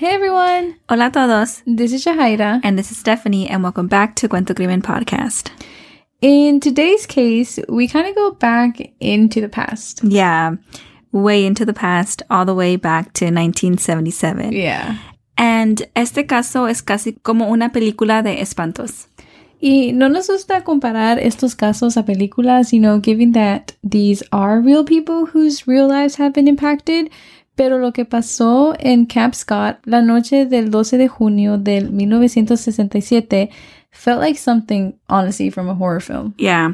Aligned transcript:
Hey 0.00 0.14
everyone! 0.14 0.76
Hola 0.88 1.08
a 1.08 1.10
todos. 1.10 1.62
This 1.66 1.92
is 1.92 2.02
Shahaira. 2.02 2.62
And 2.64 2.78
this 2.78 2.90
is 2.90 2.96
Stephanie, 2.96 3.46
and 3.46 3.62
welcome 3.62 3.86
back 3.86 4.16
to 4.16 4.30
Cuento 4.30 4.56
Crimen 4.56 4.80
Podcast. 4.80 5.50
In 6.22 6.58
today's 6.58 7.04
case, 7.04 7.58
we 7.68 7.86
kind 7.86 8.08
of 8.08 8.14
go 8.14 8.30
back 8.30 8.80
into 8.98 9.42
the 9.42 9.48
past. 9.50 10.00
Yeah, 10.02 10.56
way 11.12 11.44
into 11.44 11.66
the 11.66 11.74
past, 11.74 12.22
all 12.30 12.46
the 12.46 12.54
way 12.54 12.76
back 12.76 13.12
to 13.20 13.26
1977. 13.26 14.52
Yeah. 14.52 14.96
And 15.36 15.86
este 15.94 16.26
caso 16.26 16.64
es 16.64 16.80
casi 16.80 17.12
como 17.22 17.52
una 17.52 17.68
película 17.68 18.22
de 18.22 18.40
espantos. 18.40 19.06
Y 19.60 19.92
no 19.92 20.08
nos 20.08 20.28
gusta 20.28 20.64
comparar 20.64 21.18
estos 21.18 21.54
casos 21.54 21.98
a 21.98 22.06
películas, 22.06 22.72
you 22.72 22.80
know, 22.80 22.98
given 22.98 23.32
that 23.32 23.74
these 23.84 24.22
are 24.32 24.62
real 24.62 24.82
people 24.82 25.26
whose 25.26 25.66
real 25.66 25.86
lives 25.86 26.16
have 26.16 26.32
been 26.32 26.48
impacted. 26.48 27.10
Pero 27.60 27.78
lo 27.78 27.92
que 27.92 28.06
pasó 28.06 28.74
en 28.78 29.04
Camp 29.04 29.34
Scott 29.34 29.80
la 29.84 30.00
noche 30.00 30.46
del 30.46 30.70
12 30.70 30.96
de 30.96 31.08
junio 31.08 31.58
del 31.58 31.90
1967 31.90 33.50
felt 33.90 34.18
like 34.18 34.38
something, 34.38 34.94
honestly, 35.10 35.50
from 35.50 35.68
a 35.68 35.74
horror 35.74 36.00
film. 36.00 36.32
Yeah. 36.38 36.72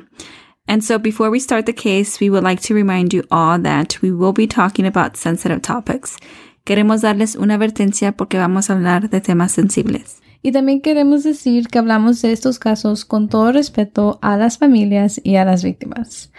And 0.68 0.84
so 0.84 1.00
before 1.00 1.28
we 1.28 1.40
start 1.40 1.66
the 1.66 1.74
case, 1.74 2.20
we 2.20 2.30
would 2.30 2.44
like 2.44 2.62
to 2.68 2.74
remind 2.74 3.12
you 3.12 3.24
all 3.32 3.60
that 3.60 4.00
we 4.00 4.12
will 4.12 4.32
be 4.32 4.46
talking 4.46 4.86
about 4.86 5.16
sensitive 5.16 5.60
topics. 5.60 6.18
Queremos 6.64 7.00
darles 7.00 7.34
una 7.34 7.54
advertencia 7.54 8.12
porque 8.12 8.38
vamos 8.38 8.70
a 8.70 8.74
hablar 8.74 9.10
de 9.10 9.20
temas 9.20 9.50
sensibles. 9.50 10.20
Y 10.40 10.52
también 10.52 10.82
queremos 10.82 11.24
decir 11.24 11.66
que 11.66 11.80
hablamos 11.80 12.22
de 12.22 12.30
estos 12.30 12.60
casos 12.60 13.04
con 13.04 13.28
todo 13.28 13.50
respeto 13.50 14.20
a 14.22 14.36
las 14.36 14.58
familias 14.58 15.20
y 15.24 15.34
a 15.34 15.44
las 15.44 15.64
víctimas. 15.64 16.30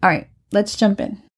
All 0.00 0.10
right, 0.10 0.28
let's 0.52 0.76
jump 0.78 1.00
in. 1.00 1.31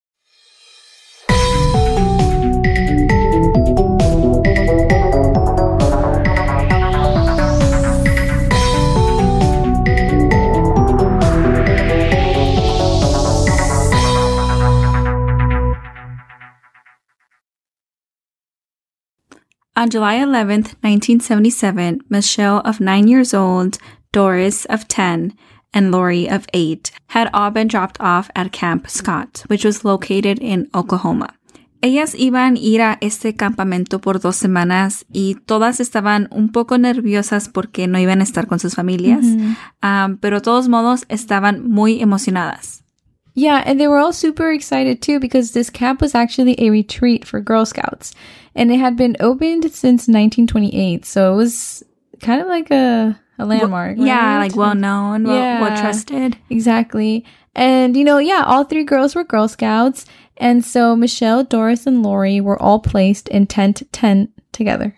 On 19.77 19.89
July 19.89 20.15
11, 20.15 20.77
1977, 20.81 21.99
Michelle 22.09 22.61
of 22.63 22.79
9 22.79 23.07
years 23.09 23.33
old, 23.33 23.77
Doris 24.13 24.63
of 24.65 24.87
10, 24.87 25.33
and 25.73 25.91
Lori 25.91 26.29
of 26.29 26.47
8 26.53 26.91
had 27.07 27.29
all 27.33 27.51
been 27.51 27.67
dropped 27.67 27.97
off 27.99 28.31
at 28.37 28.53
Camp 28.53 28.89
Scott, 28.89 29.43
which 29.47 29.65
was 29.65 29.83
located 29.83 30.39
in 30.39 30.69
Oklahoma. 30.73 31.33
Ellas 31.83 32.15
iban 32.15 32.55
a 32.55 32.59
ir 32.59 32.81
a 32.81 32.97
este 33.01 33.35
campamento 33.35 34.01
por 34.01 34.17
dos 34.17 34.37
semanas 34.37 35.03
y 35.13 35.35
todas 35.45 35.81
estaban 35.81 36.29
un 36.31 36.53
poco 36.53 36.77
nerviosas 36.77 37.49
porque 37.49 37.85
no 37.85 37.99
iban 37.99 38.21
a 38.21 38.23
estar 38.23 38.47
con 38.47 38.59
sus 38.59 38.75
familias, 38.75 39.25
mm 39.25 39.37
-hmm. 39.37 39.55
um, 39.83 40.17
pero 40.17 40.41
todos 40.41 40.69
modos 40.69 41.05
estaban 41.09 41.67
muy 41.67 42.01
emocionadas. 42.01 42.81
Yeah, 43.35 43.61
and 43.65 43.77
they 43.77 43.89
were 43.89 43.99
all 43.99 44.13
super 44.13 44.53
excited 44.53 45.01
too 45.01 45.19
because 45.19 45.51
this 45.51 45.69
camp 45.69 46.01
was 46.01 46.15
actually 46.15 46.55
a 46.57 46.71
retreat 46.71 47.25
for 47.25 47.41
Girl 47.41 47.65
Scouts 47.65 48.13
and 48.55 48.71
it 48.71 48.79
had 48.79 48.95
been 48.95 49.17
opened 49.19 49.63
since 49.71 50.07
1928. 50.07 51.05
So 51.05 51.33
it 51.33 51.35
was 51.35 51.83
kind 52.21 52.41
of 52.41 52.47
like 52.47 52.71
a, 52.71 53.19
a 53.37 53.45
landmark. 53.45 53.97
Well, 53.97 54.07
yeah, 54.07 54.39
like 54.39 54.55
well 54.55 54.75
known, 54.75 55.25
well, 55.25 55.35
yeah, 55.35 55.61
well 55.61 55.77
trusted. 55.77 56.37
Exactly. 56.49 57.25
And, 57.53 57.95
you 57.95 58.03
know, 58.03 58.17
yeah, 58.17 58.43
all 58.45 58.63
three 58.63 58.83
girls 58.83 59.15
were 59.15 59.23
Girl 59.23 59.47
Scouts. 59.47 60.05
And 60.37 60.63
so 60.63 60.95
Michelle, 60.95 61.43
Doris, 61.43 61.87
and 61.87 62.03
Lori 62.03 62.41
were 62.41 62.61
all 62.61 62.79
placed 62.79 63.27
in 63.29 63.47
tent 63.47 63.83
10 63.91 64.29
together. 64.51 64.95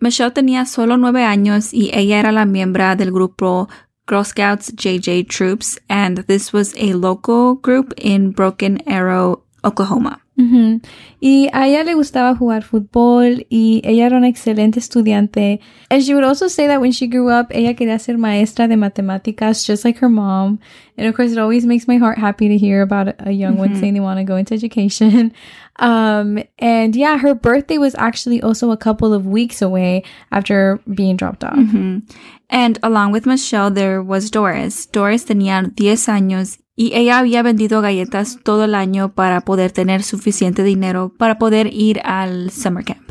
Michelle 0.00 0.30
tenía 0.30 0.66
solo 0.66 0.96
nueve 0.96 1.24
años 1.24 1.72
y 1.72 1.90
ella 1.92 2.18
era 2.18 2.30
la 2.30 2.44
miembro 2.44 2.94
del 2.94 3.10
grupo 3.10 3.68
Girl 4.08 4.24
Scouts 4.24 4.70
JJ 4.72 5.28
Troops, 5.28 5.78
and 5.88 6.18
this 6.28 6.52
was 6.52 6.72
a 6.76 6.94
local 6.94 7.56
group 7.56 7.92
in 7.98 8.30
Broken 8.30 8.80
Arrow, 8.88 9.42
Oklahoma. 9.64 10.20
Mm 10.38 10.50
-hmm. 10.50 10.80
Y 11.20 11.48
a 11.52 11.66
ella 11.66 11.82
le 11.82 11.94
gustaba 11.94 12.36
jugar 12.36 12.62
fútbol 12.62 13.44
y 13.50 13.80
ella 13.82 14.06
era 14.06 14.18
una 14.18 14.28
excelente 14.28 14.78
estudiante. 14.78 15.60
And 15.90 16.02
she 16.02 16.14
would 16.14 16.24
also 16.24 16.48
say 16.48 16.68
that 16.68 16.80
when 16.80 16.92
she 16.92 17.08
grew 17.08 17.28
up, 17.28 17.48
ella 17.50 17.74
quería 17.74 17.98
ser 17.98 18.18
maestra 18.18 18.68
de 18.68 18.76
matemáticas, 18.76 19.66
just 19.66 19.84
like 19.84 19.98
her 19.98 20.08
mom. 20.08 20.60
And 20.96 21.08
of 21.08 21.16
course, 21.16 21.32
it 21.32 21.38
always 21.38 21.66
makes 21.66 21.88
my 21.88 21.98
heart 21.98 22.18
happy 22.18 22.48
to 22.48 22.56
hear 22.56 22.82
about 22.82 23.14
a 23.18 23.32
young 23.32 23.54
mm 23.54 23.60
-hmm. 23.60 23.72
one 23.72 23.74
saying 23.80 23.94
they 23.94 24.00
want 24.00 24.18
to 24.20 24.32
go 24.32 24.38
into 24.38 24.54
education. 24.54 25.32
Um, 25.80 26.42
and 26.58 26.96
yeah, 26.96 27.18
her 27.18 27.34
birthday 27.34 27.78
was 27.78 27.94
actually 27.96 28.42
also 28.42 28.72
a 28.72 28.76
couple 28.76 29.14
of 29.14 29.26
weeks 29.26 29.62
away 29.62 30.02
after 30.32 30.80
being 30.92 31.16
dropped 31.16 31.44
off. 31.44 31.56
Mm 31.56 31.70
-hmm. 31.70 32.02
And 32.50 32.78
along 32.82 33.12
with 33.12 33.26
Michelle, 33.26 33.70
there 33.70 34.02
was 34.02 34.30
Doris. 34.30 34.88
Doris 34.90 35.24
tenía 35.24 35.62
10 35.74 36.08
años 36.08 36.58
y 36.80 36.92
ella 36.94 37.18
había 37.18 37.42
vendido 37.42 37.82
galletas 37.82 38.38
todo 38.44 38.62
el 38.62 38.76
año 38.76 39.12
para 39.12 39.40
poder 39.40 39.72
tener 39.72 40.04
suficiente 40.04 40.62
dinero 40.62 41.12
para 41.18 41.36
poder 41.36 41.74
ir 41.74 42.00
al 42.04 42.52
summer 42.52 42.84
camp. 42.84 43.10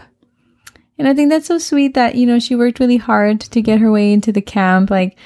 And 0.98 1.06
I 1.06 1.14
think 1.14 1.30
that's 1.30 1.48
so 1.48 1.60
sweet 1.60 1.94
that, 1.96 2.16
you 2.16 2.26
know, 2.26 2.40
she 2.40 2.56
worked 2.56 2.80
really 2.80 2.96
hard 2.96 3.42
to 3.42 3.62
get 3.62 3.82
her 3.82 3.92
way 3.92 4.14
into 4.14 4.32
the 4.32 4.42
camp. 4.42 4.90
Like, 4.90 5.18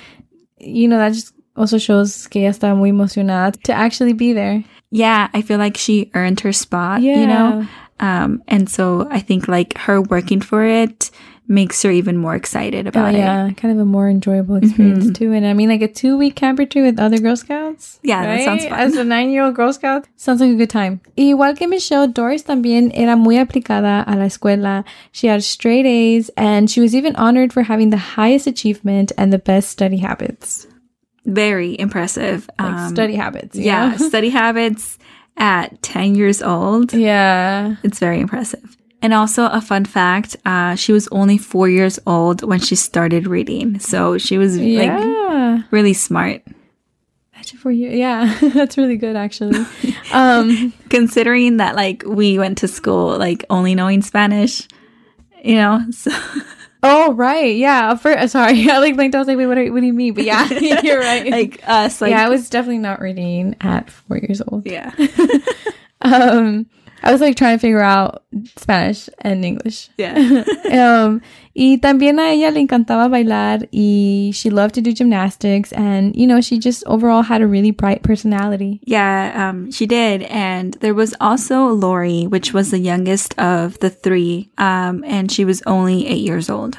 you 0.57 0.87
know, 0.87 0.97
that 0.97 1.13
just 1.13 1.35
also 1.55 1.77
shows 1.77 2.27
que 2.27 2.41
ella 2.41 2.49
está 2.49 2.75
muy 2.75 2.89
emocionada 2.89 3.61
to 3.65 3.73
actually 3.73 4.13
be 4.13 4.33
there. 4.33 4.63
Yeah, 4.89 5.29
I 5.35 5.43
feel 5.43 5.59
like 5.59 5.77
she 5.77 6.09
earned 6.15 6.39
her 6.39 6.51
spot, 6.51 7.03
yeah. 7.03 7.17
you 7.17 7.27
know? 7.27 7.67
Um, 7.99 8.41
and 8.47 8.67
so 8.67 9.07
I 9.11 9.19
think 9.19 9.47
like 9.47 9.77
her 9.77 10.01
working 10.01 10.41
for 10.41 10.63
it 10.65 11.11
makes 11.51 11.83
her 11.83 11.91
even 11.91 12.17
more 12.17 12.33
excited 12.33 12.87
about 12.87 13.13
oh, 13.13 13.17
yeah, 13.17 13.47
it. 13.47 13.57
kind 13.57 13.73
of 13.73 13.79
a 13.79 13.85
more 13.85 14.09
enjoyable 14.09 14.55
experience 14.55 15.03
mm-hmm. 15.03 15.13
too. 15.13 15.33
And 15.33 15.45
I 15.45 15.53
mean, 15.53 15.69
like 15.69 15.81
a 15.81 15.87
two 15.87 16.17
week 16.17 16.35
camp 16.35 16.57
retreat 16.57 16.85
with 16.85 16.99
other 16.99 17.17
Girl 17.19 17.35
Scouts. 17.35 17.99
Yeah, 18.01 18.25
right? 18.25 18.37
that 18.37 18.45
sounds 18.45 18.65
fun. 18.65 18.79
As 18.79 18.95
a 18.95 19.03
nine 19.03 19.29
year 19.29 19.43
old 19.43 19.55
Girl 19.55 19.73
Scout, 19.73 20.07
sounds 20.15 20.39
like 20.39 20.51
a 20.51 20.55
good 20.55 20.69
time. 20.69 21.01
Igual 21.17 21.57
que 21.57 21.67
Michelle, 21.67 22.07
Doris 22.07 22.43
también 22.43 22.91
era 22.95 23.17
muy 23.17 23.35
aplicada 23.35 24.05
a 24.07 24.15
la 24.15 24.25
escuela. 24.25 24.85
She 25.11 25.27
had 25.27 25.43
straight 25.43 25.85
A's 25.85 26.31
and 26.37 26.71
she 26.71 26.79
was 26.79 26.95
even 26.95 27.15
honored 27.17 27.51
for 27.51 27.63
having 27.63 27.89
the 27.89 27.97
highest 27.97 28.47
achievement 28.47 29.11
and 29.17 29.33
the 29.33 29.39
best 29.39 29.69
study 29.69 29.97
habits. 29.97 30.67
Very 31.25 31.77
impressive. 31.77 32.49
Like 32.57 32.71
um, 32.71 32.89
study 32.89 33.15
habits. 33.15 33.57
Yeah, 33.57 33.97
study 33.97 34.29
habits 34.29 34.97
at 35.37 35.81
10 35.81 36.15
years 36.15 36.41
old. 36.41 36.93
Yeah. 36.93 37.75
It's 37.83 37.99
very 37.99 38.19
impressive. 38.21 38.77
And 39.01 39.13
also 39.13 39.45
a 39.47 39.61
fun 39.61 39.85
fact, 39.85 40.35
uh, 40.45 40.75
she 40.75 40.93
was 40.93 41.07
only 41.07 41.37
four 41.37 41.67
years 41.67 41.99
old 42.05 42.43
when 42.43 42.59
she 42.59 42.75
started 42.75 43.27
reading. 43.27 43.79
So 43.79 44.17
she 44.17 44.37
was 44.37 44.57
yeah. 44.57 45.55
like 45.55 45.65
really 45.71 45.93
smart. 45.93 46.43
Imagine 47.33 47.57
four 47.57 47.71
years. 47.71 47.95
Yeah, 47.95 48.37
that's 48.53 48.77
really 48.77 48.97
good 48.97 49.15
actually. 49.15 49.65
um, 50.13 50.71
Considering 50.89 51.57
that 51.57 51.75
like 51.75 52.03
we 52.05 52.37
went 52.37 52.59
to 52.59 52.67
school 52.67 53.17
like 53.17 53.43
only 53.49 53.73
knowing 53.73 54.03
Spanish, 54.03 54.67
you 55.43 55.55
know, 55.55 55.83
so 55.89 56.11
Oh 56.83 57.13
right, 57.13 57.55
yeah. 57.55 57.95
For, 57.95 58.27
sorry, 58.27 58.69
I 58.69 58.79
like 58.79 58.95
blinked. 58.95 59.15
I 59.15 59.19
was 59.19 59.27
like, 59.27 59.37
wait, 59.37 59.45
what, 59.45 59.57
are, 59.57 59.71
what 59.71 59.81
do 59.81 59.85
you 59.85 59.93
mean? 59.93 60.15
But 60.15 60.23
yeah, 60.23 60.49
you're 60.81 60.99
right. 60.99 61.29
like 61.29 61.61
us, 61.67 62.01
like 62.01 62.11
yeah, 62.11 62.25
I 62.25 62.29
was 62.29 62.49
definitely 62.49 62.79
not 62.79 62.99
reading 62.99 63.55
at 63.61 63.91
four 63.91 64.17
years 64.17 64.41
old. 64.47 64.65
Yeah. 64.65 64.91
um, 66.01 66.65
I 67.03 67.11
was 67.11 67.21
like 67.21 67.35
trying 67.35 67.57
to 67.57 67.61
figure 67.61 67.81
out 67.81 68.23
Spanish 68.57 69.09
and 69.19 69.43
English. 69.43 69.89
Yeah. 69.97 70.13
um, 70.71 71.21
y 71.55 71.79
también 71.81 72.19
a 72.19 72.31
ella 72.31 72.51
le 72.51 72.59
encantaba 72.59 73.09
bailar 73.09 73.67
y 73.71 74.31
she 74.33 74.49
loved 74.49 74.75
to 74.75 74.81
do 74.81 74.93
gymnastics 74.93 75.73
and, 75.73 76.15
you 76.15 76.27
know, 76.27 76.41
she 76.41 76.59
just 76.59 76.83
overall 76.85 77.23
had 77.23 77.41
a 77.41 77.47
really 77.47 77.71
bright 77.71 78.03
personality. 78.03 78.79
Yeah, 78.83 79.49
um, 79.49 79.71
she 79.71 79.87
did. 79.87 80.23
And 80.23 80.75
there 80.75 80.93
was 80.93 81.15
also 81.19 81.67
Lori, 81.69 82.27
which 82.27 82.53
was 82.53 82.71
the 82.71 82.79
youngest 82.79 83.37
of 83.39 83.79
the 83.79 83.89
three. 83.89 84.51
Um, 84.57 85.03
and 85.05 85.31
she 85.31 85.43
was 85.43 85.61
only 85.65 86.07
eight 86.07 86.21
years 86.21 86.49
old. 86.49 86.77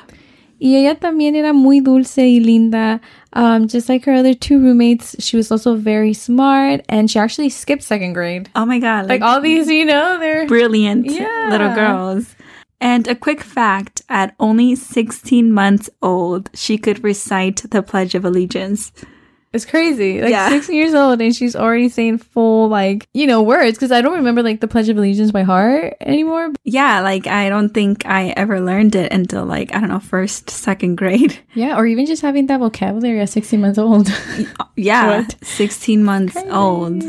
Y 0.63 0.77
ella 0.77 0.95
también 0.95 1.35
era 1.35 1.53
muy 1.53 1.81
dulce 1.81 2.23
y 2.23 2.39
linda. 2.39 3.01
Um, 3.35 3.67
just 3.69 3.89
like 3.89 4.05
her 4.05 4.13
other 4.13 4.35
two 4.35 4.59
roommates, 4.59 5.17
she 5.19 5.37
was 5.37 5.51
also 5.51 5.75
very 5.75 6.13
smart 6.13 6.85
and 6.89 7.11
she 7.11 7.19
actually 7.19 7.49
skipped 7.49 7.83
second 7.83 8.13
grade. 8.13 8.51
Oh 8.55 8.67
my 8.67 8.79
God. 8.79 9.09
Like, 9.09 9.21
like 9.21 9.23
all 9.23 9.41
these, 9.41 9.69
you 9.69 9.85
know, 9.85 10.19
they're 10.19 10.47
brilliant 10.47 11.07
yeah. 11.07 11.49
little 11.51 11.75
girls. 11.75 12.35
And 12.81 13.07
a 13.07 13.15
quick 13.15 13.43
fact 13.43 14.03
at 14.09 14.35
only 14.41 14.75
16 14.75 15.53
months 15.53 15.89
old, 16.03 16.51
she 16.53 16.77
could 16.77 17.05
recite 17.05 17.71
the 17.71 17.83
Pledge 17.83 18.15
of 18.15 18.25
Allegiance. 18.25 18.93
It's 19.53 19.65
crazy. 19.65 20.21
Like 20.21 20.31
yeah. 20.31 20.49
six 20.49 20.69
years 20.69 20.95
old 20.95 21.21
and 21.21 21.35
she's 21.35 21.55
already 21.55 21.89
saying 21.89 22.19
full 22.19 22.69
like, 22.69 23.07
you 23.13 23.27
know, 23.27 23.43
words 23.43 23.77
because 23.77 23.93
I 23.93 24.01
don't 24.01 24.17
remember 24.17 24.43
like 24.43 24.61
the 24.61 24.69
Pledge 24.69 24.89
of 24.89 24.97
Allegiance 24.97 25.31
by 25.31 25.43
heart 25.43 25.97
anymore. 26.01 26.53
Yeah, 26.65 27.01
like 27.01 27.27
I 27.27 27.49
don't 27.49 27.69
think 27.69 28.07
I 28.07 28.29
ever 28.31 28.61
learned 28.61 28.95
it 28.95 29.13
until 29.13 29.45
like, 29.45 29.75
I 29.75 29.81
don't 29.81 29.91
know, 29.91 30.01
first, 30.01 30.51
second 30.51 30.97
grade. 30.97 31.39
Yeah, 31.55 31.77
or 31.77 31.85
even 31.85 32.07
just 32.07 32.23
having 32.23 32.47
that 32.47 32.61
vocabulary 32.61 33.21
at 33.21 33.29
16 33.29 33.61
months 33.61 33.79
old. 33.79 34.09
yeah, 34.75 35.27
16 35.43 36.03
months 36.03 36.33
crazy. 36.33 36.49
old. 36.49 37.03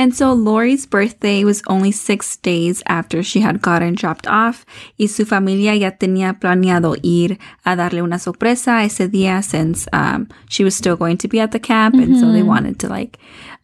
And 0.00 0.16
so 0.16 0.32
Lori's 0.32 0.86
birthday 0.86 1.44
was 1.44 1.62
only 1.66 1.92
six 1.92 2.38
days 2.38 2.82
after 2.86 3.22
she 3.22 3.40
had 3.40 3.60
gotten 3.60 3.94
dropped 3.94 4.26
off, 4.26 4.64
y 4.98 5.04
su 5.04 5.26
familia 5.26 5.74
ya 5.74 5.90
tenía 5.90 6.40
planeado 6.40 6.96
ir 7.02 7.36
a 7.66 7.76
darle 7.76 8.02
una 8.02 8.18
sorpresa 8.18 8.82
ese 8.82 9.10
día 9.10 9.44
since 9.44 9.86
um, 9.92 10.26
she 10.48 10.64
was 10.64 10.74
still 10.74 10.96
going 10.96 11.18
to 11.18 11.28
be 11.28 11.38
at 11.38 11.52
the 11.52 11.58
camp, 11.58 11.96
and 11.96 12.18
so 12.18 12.32
they 12.32 12.42
wanted 12.42 12.78
to 12.78 12.88
like 12.88 13.18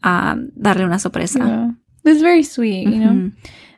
um, 0.05 0.53
darle 0.61 0.85
una 0.85 0.99
sorpresa. 0.99 1.39
Yeah. 1.39 1.71
It's 2.05 2.21
very 2.21 2.43
sweet, 2.43 2.87
you 2.87 3.01
know. 3.01 3.33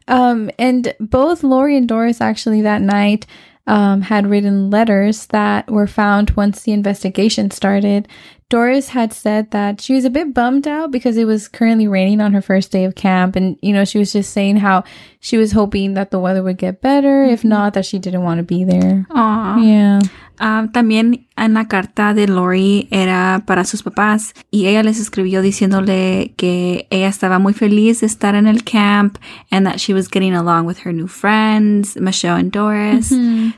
Um, 0.08 0.50
and 0.58 0.96
both 0.98 1.44
Lori 1.44 1.76
and 1.76 1.86
Doris 1.86 2.20
actually 2.20 2.62
that 2.62 2.82
night 2.82 3.24
um, 3.68 4.00
had 4.00 4.26
written 4.26 4.70
letters 4.70 5.26
that 5.26 5.70
were 5.70 5.86
found 5.86 6.30
once 6.30 6.62
the 6.62 6.72
investigation 6.72 7.50
started. 7.50 8.08
Doris 8.48 8.88
had 8.88 9.12
said 9.12 9.50
that 9.50 9.78
she 9.78 9.92
was 9.92 10.06
a 10.06 10.10
bit 10.10 10.32
bummed 10.32 10.66
out 10.66 10.90
because 10.90 11.18
it 11.18 11.26
was 11.26 11.48
currently 11.48 11.86
raining 11.86 12.22
on 12.22 12.32
her 12.32 12.40
first 12.40 12.72
day 12.72 12.84
of 12.84 12.94
camp. 12.94 13.36
And, 13.36 13.58
you 13.60 13.74
know, 13.74 13.84
she 13.84 13.98
was 13.98 14.10
just 14.10 14.32
saying 14.32 14.56
how 14.56 14.84
she 15.20 15.36
was 15.36 15.52
hoping 15.52 15.94
that 15.94 16.10
the 16.10 16.18
weather 16.18 16.42
would 16.42 16.56
get 16.56 16.80
better. 16.80 17.24
If 17.24 17.44
not, 17.44 17.74
that 17.74 17.84
she 17.84 17.98
didn't 17.98 18.22
want 18.22 18.38
to 18.38 18.42
be 18.44 18.64
there. 18.64 19.06
Aw. 19.10 19.58
Yeah. 19.58 20.00
Um, 20.40 20.70
también 20.70 21.26
en 21.36 21.54
la 21.54 21.66
carta 21.66 22.14
de 22.14 22.28
Lori 22.28 22.86
era 22.90 23.42
para 23.46 23.64
sus 23.64 23.82
papás 23.82 24.34
y 24.50 24.66
ella 24.66 24.82
les 24.82 25.00
escribió 25.00 25.42
diciéndole 25.42 26.34
que 26.36 26.86
ella 26.90 27.08
estaba 27.08 27.38
muy 27.38 27.54
feliz 27.54 28.00
de 28.00 28.06
estar 28.06 28.36
en 28.36 28.46
el 28.46 28.62
camp 28.62 29.18
and 29.50 29.66
that 29.66 29.78
she 29.78 29.92
was 29.92 30.08
getting 30.08 30.34
along 30.34 30.66
with 30.66 30.78
her 30.84 30.92
new 30.92 31.08
friends, 31.08 31.96
Michelle 31.96 32.36
and 32.36 32.52
Doris. 32.52 33.12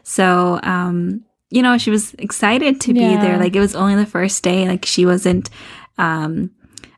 So, 0.04 0.58
um, 0.62 1.22
you 1.50 1.62
know, 1.62 1.76
she 1.76 1.90
was 1.90 2.14
excited 2.18 2.80
to 2.80 2.94
be 2.94 3.16
there. 3.16 3.36
Like 3.38 3.54
it 3.54 3.60
was 3.60 3.74
only 3.74 3.96
the 3.96 4.06
first 4.06 4.42
day. 4.42 4.66
Like 4.66 4.86
she 4.86 5.04
wasn't, 5.04 5.50
um, 5.98 6.50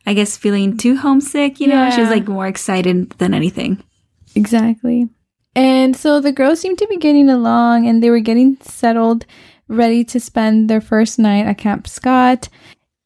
I 0.06 0.14
guess 0.14 0.37
feeling 0.37 0.76
too 0.76 0.96
homesick, 0.96 1.58
you 1.58 1.69
know, 1.69 1.90
she 1.90 2.00
was 2.00 2.11
like 2.11 2.28
more 2.28 2.46
excited 2.46 3.11
than 3.19 3.35
anything. 3.35 3.82
Exactly. 4.35 5.08
And 5.55 5.94
so 5.94 6.20
the 6.20 6.32
girls 6.32 6.61
seemed 6.61 6.78
to 6.78 6.87
be 6.87 6.96
getting 6.96 7.28
along 7.28 7.87
and 7.87 8.02
they 8.02 8.11
were 8.11 8.20
getting 8.20 8.56
settled, 8.62 9.26
ready 9.73 10.05
to 10.05 10.21
spend 10.21 10.69
their 10.69 10.81
first 10.81 11.19
night 11.19 11.47
at 11.47 11.59
Camp 11.59 11.89
Scott. 11.89 12.49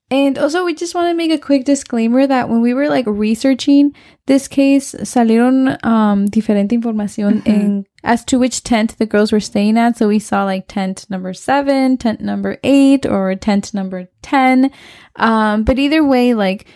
And 0.08 0.38
also, 0.38 0.64
we 0.64 0.74
just 0.74 0.94
want 0.94 1.10
to 1.10 1.14
make 1.14 1.32
a 1.32 1.38
quick 1.38 1.64
disclaimer 1.64 2.28
that 2.28 2.48
when 2.48 2.60
we 2.60 2.74
were 2.74 2.88
like 2.88 3.06
researching 3.08 3.92
this 4.26 4.46
case, 4.46 4.94
salieron 4.94 5.84
um, 5.84 6.26
diferente 6.28 6.72
información 6.80 7.44
en, 7.44 7.86
as 8.04 8.24
to 8.26 8.38
which 8.38 8.62
tent 8.62 8.96
the 8.98 9.06
girls 9.06 9.32
were 9.32 9.40
staying 9.40 9.76
at. 9.76 9.96
So 9.96 10.06
we 10.06 10.20
saw 10.20 10.44
like 10.44 10.68
tent 10.68 11.06
number 11.10 11.34
seven, 11.34 11.96
tent 11.96 12.20
number 12.20 12.58
eight, 12.62 13.04
or 13.04 13.34
tent 13.34 13.74
number 13.74 14.08
10. 14.22 14.70
Um, 15.16 15.64
but 15.64 15.76
either 15.76 16.04
way, 16.04 16.34
like 16.34 16.68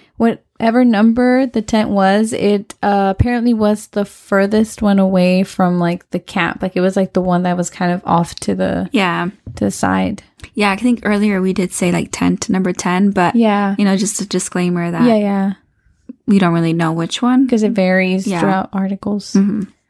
whatever 0.61 0.85
number 0.85 1.47
the 1.47 1.62
tent 1.62 1.89
was, 1.89 2.35
it 2.35 2.75
uh, 2.83 3.15
apparently 3.17 3.55
was 3.55 3.87
the 3.89 4.05
furthest 4.05 4.83
one 4.83 4.99
away 4.99 5.43
from 5.43 5.79
like 5.79 6.09
the 6.11 6.19
camp. 6.21 6.61
Like 6.61 6.77
it 6.77 6.83
was 6.83 6.97
like 6.97 7.15
the 7.15 7.23
one 7.23 7.45
that 7.45 7.57
was 7.57 7.71
kind 7.71 7.91
of 7.91 8.03
off 8.05 8.35
to 8.41 8.55
the 8.55 8.89
Yeah. 8.93 9.31
to 9.57 9.65
the 9.65 9.71
side. 9.71 10.23
Yeah. 10.53 10.71
I 10.71 10.77
think 10.77 11.01
earlier 11.05 11.41
we 11.41 11.55
did 11.55 11.73
say 11.73 11.91
like 11.93 12.11
tent 12.12 12.51
number 12.51 12.75
10, 12.75 13.12
but 13.12 13.35
Yeah. 13.37 13.75
you 13.79 13.87
know, 13.87 13.97
just 13.97 14.21
a 14.21 14.27
disclaimer 14.27 14.91
that 14.91 15.03
Yeah, 15.03 15.17
yeah. 15.17 15.53
we 16.27 16.39
don't 16.39 16.53
really 16.53 16.75
know 16.75 16.93
which 16.93 17.23
one. 17.23 17.47
Because 17.47 17.63
it 17.63 17.73
varies 17.73 18.27
Yeah. 18.27 18.41
throughout 18.41 18.69
articles. 18.75 19.35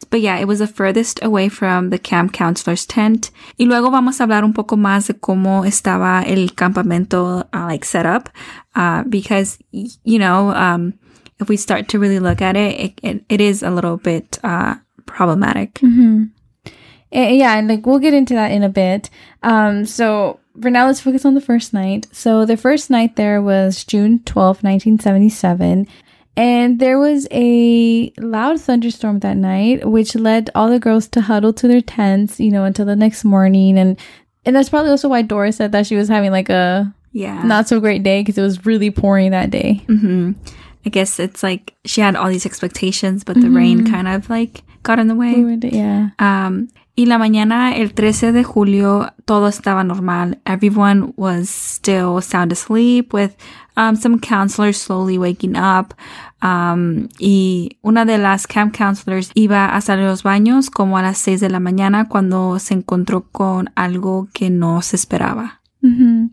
But 0.08 0.20
yeah, 0.20 0.38
it 0.38 0.47
was 0.47 0.61
the 0.61 0.67
furthest 0.67 1.23
away 1.23 1.49
from 1.49 1.91
the 1.91 1.99
camp 1.99 2.32
counselor's 2.32 2.87
tent. 2.87 3.31
Y 3.58 3.67
luego 3.67 3.91
vamos 3.91 4.20
a 4.20 4.25
hablar 4.25 4.44
un 4.44 4.55
poco 4.55 4.76
más 4.76 5.06
de 5.06 5.14
cómo 5.14 5.67
estaba 5.67 6.25
el 6.26 6.55
campamento 6.55 7.47
uh, 7.52 7.67
like 7.67 7.85
set 7.85 8.06
up. 8.06 8.31
Uh, 8.75 9.02
because, 9.05 9.58
you 9.73 10.19
know, 10.19 10.50
um, 10.50 10.94
if 11.38 11.49
we 11.49 11.56
start 11.56 11.88
to 11.88 11.99
really 11.99 12.19
look 12.19 12.41
at 12.41 12.56
it, 12.56 12.81
it, 12.81 13.00
it, 13.02 13.25
it 13.29 13.41
is 13.41 13.62
a 13.62 13.70
little 13.70 13.97
bit, 13.99 14.38
uh, 14.43 14.76
problematic. 15.06 15.81
Eh, 17.12 17.31
yeah, 17.31 17.58
and 17.58 17.69
like 17.69 17.85
we'll 17.87 17.99
get 17.99 18.14
into 18.14 18.35
that 18.35 18.52
in 18.52 18.62
a 18.62 18.69
bit. 18.69 19.11
Um, 19.43 19.85
so 19.85 20.38
for 20.61 20.70
now, 20.70 20.87
let's 20.87 21.00
focus 21.00 21.25
on 21.25 21.35
the 21.35 21.41
first 21.41 21.73
night. 21.75 22.06
So 22.12 22.44
the 22.44 22.56
first 22.56 22.91
night 22.91 23.17
there 23.17 23.43
was 23.43 23.85
June 23.85 24.20
twelfth, 24.20 24.62
1977. 24.62 25.88
And 26.36 26.78
there 26.80 26.98
was 26.98 27.26
a 27.30 28.10
loud 28.18 28.60
thunderstorm 28.60 29.18
that 29.20 29.36
night, 29.36 29.86
which 29.88 30.14
led 30.14 30.48
all 30.54 30.70
the 30.70 30.78
girls 30.78 31.08
to 31.08 31.20
huddle 31.20 31.52
to 31.54 31.68
their 31.68 31.80
tents, 31.82 32.40
you 32.40 32.50
know, 32.50 32.64
until 32.64 32.86
the 32.86 32.96
next 32.96 33.24
morning. 33.24 33.78
And 33.78 33.98
and 34.46 34.56
that's 34.56 34.68
probably 34.70 34.90
also 34.90 35.08
why 35.08 35.22
Doris 35.22 35.56
said 35.56 35.72
that 35.72 35.86
she 35.86 35.96
was 35.96 36.08
having 36.08 36.30
like 36.30 36.48
a 36.48 36.92
Yeah. 37.12 37.42
not 37.42 37.68
so 37.68 37.78
great 37.80 38.02
day 38.02 38.20
because 38.22 38.38
it 38.38 38.42
was 38.42 38.64
really 38.64 38.90
pouring 38.90 39.32
that 39.32 39.50
day. 39.50 39.82
hmm 39.86 40.32
I 40.86 40.88
guess 40.88 41.20
it's 41.20 41.42
like 41.42 41.74
she 41.84 42.00
had 42.00 42.16
all 42.16 42.30
these 42.30 42.46
expectations, 42.46 43.22
but 43.22 43.38
the 43.38 43.50
rain 43.50 43.84
kind 43.90 44.08
of 44.08 44.30
like 44.30 44.62
got 44.82 44.98
in 44.98 45.08
the 45.08 45.14
way. 45.14 45.34
Yeah. 45.62 46.08
Um, 46.18 46.68
y 47.00 47.06
la 47.06 47.17
mañana, 47.17 47.75
el 47.75 47.94
13 47.94 48.31
de 48.31 48.44
julio, 48.44 49.14
todo 49.25 49.49
estaba 49.49 49.82
normal. 49.85 50.38
Everyone 50.44 51.14
was 51.17 51.49
still 51.49 52.20
sound 52.20 52.52
asleep 52.52 53.14
with 53.14 53.31
um, 53.75 53.97
some 53.97 54.19
counselors 54.20 54.76
slowly 54.76 55.17
waking 55.17 55.56
up. 55.56 55.94
Um, 56.43 57.08
y 57.19 57.79
una 57.81 58.05
de 58.05 58.19
las 58.19 58.47
camp 58.47 58.76
counselors 58.76 59.31
iba 59.32 59.75
a 59.75 59.81
salir 59.81 60.05
a 60.05 60.08
los 60.11 60.25
baños 60.25 60.69
como 60.69 60.99
a 60.99 61.02
las 61.02 61.17
6 61.17 61.41
de 61.41 61.49
la 61.49 61.58
mañana 61.58 62.06
cuando 62.06 62.58
se 62.58 62.75
encontró 62.75 63.23
con 63.32 63.70
algo 63.76 64.29
que 64.35 64.50
no 64.50 64.82
se 64.82 64.97
esperaba. 64.97 65.62
hmm 65.81 66.26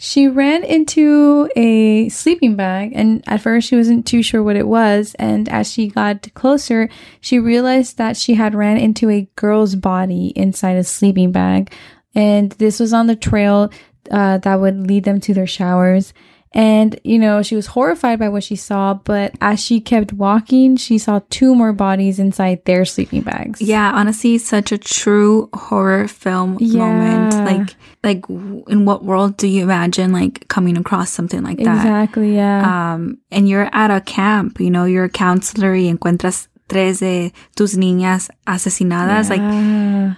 She 0.00 0.28
ran 0.28 0.62
into 0.62 1.50
a 1.56 2.08
sleeping 2.08 2.54
bag, 2.54 2.92
and 2.94 3.22
at 3.26 3.40
first 3.40 3.68
she 3.68 3.74
wasn't 3.74 4.06
too 4.06 4.22
sure 4.22 4.44
what 4.44 4.54
it 4.54 4.68
was. 4.68 5.16
And 5.18 5.48
as 5.48 5.72
she 5.72 5.88
got 5.88 6.32
closer, 6.34 6.88
she 7.20 7.40
realized 7.40 7.98
that 7.98 8.16
she 8.16 8.34
had 8.34 8.54
ran 8.54 8.76
into 8.76 9.10
a 9.10 9.28
girl's 9.34 9.74
body 9.74 10.32
inside 10.36 10.76
a 10.76 10.84
sleeping 10.84 11.32
bag. 11.32 11.72
And 12.14 12.52
this 12.52 12.78
was 12.78 12.92
on 12.92 13.08
the 13.08 13.16
trail 13.16 13.72
uh, 14.08 14.38
that 14.38 14.60
would 14.60 14.86
lead 14.86 15.02
them 15.02 15.20
to 15.20 15.34
their 15.34 15.48
showers. 15.48 16.14
And, 16.54 16.98
you 17.04 17.18
know, 17.18 17.42
she 17.42 17.56
was 17.56 17.66
horrified 17.66 18.18
by 18.18 18.30
what 18.30 18.42
she 18.42 18.56
saw, 18.56 18.94
but 18.94 19.34
as 19.40 19.62
she 19.62 19.80
kept 19.80 20.14
walking, 20.14 20.76
she 20.76 20.96
saw 20.96 21.20
two 21.28 21.54
more 21.54 21.74
bodies 21.74 22.18
inside 22.18 22.64
their 22.64 22.86
sleeping 22.86 23.20
bags. 23.20 23.60
Yeah, 23.60 23.92
honestly, 23.92 24.38
such 24.38 24.72
a 24.72 24.78
true 24.78 25.50
horror 25.52 26.08
film 26.08 26.56
moment. 26.60 27.34
Like, 27.34 27.76
like 28.02 28.28
in 28.68 28.86
what 28.86 29.04
world 29.04 29.36
do 29.36 29.46
you 29.46 29.62
imagine 29.62 30.12
like 30.12 30.48
coming 30.48 30.78
across 30.78 31.10
something 31.10 31.42
like 31.42 31.58
that? 31.58 31.76
Exactly, 31.76 32.34
yeah. 32.34 32.94
um, 32.94 33.18
and 33.30 33.46
you're 33.48 33.68
at 33.72 33.90
a 33.90 34.00
camp, 34.00 34.58
you 34.58 34.70
know, 34.70 34.84
you're 34.86 35.04
a 35.04 35.10
counselor 35.10 35.72
y 35.74 35.86
encuentras 35.92 36.48
tres 36.68 37.00
de 37.00 37.32
tus 37.56 37.74
niñas 37.76 38.30
asesinadas. 38.46 39.28
Like, 39.30 39.40
Yeah. 39.40 40.14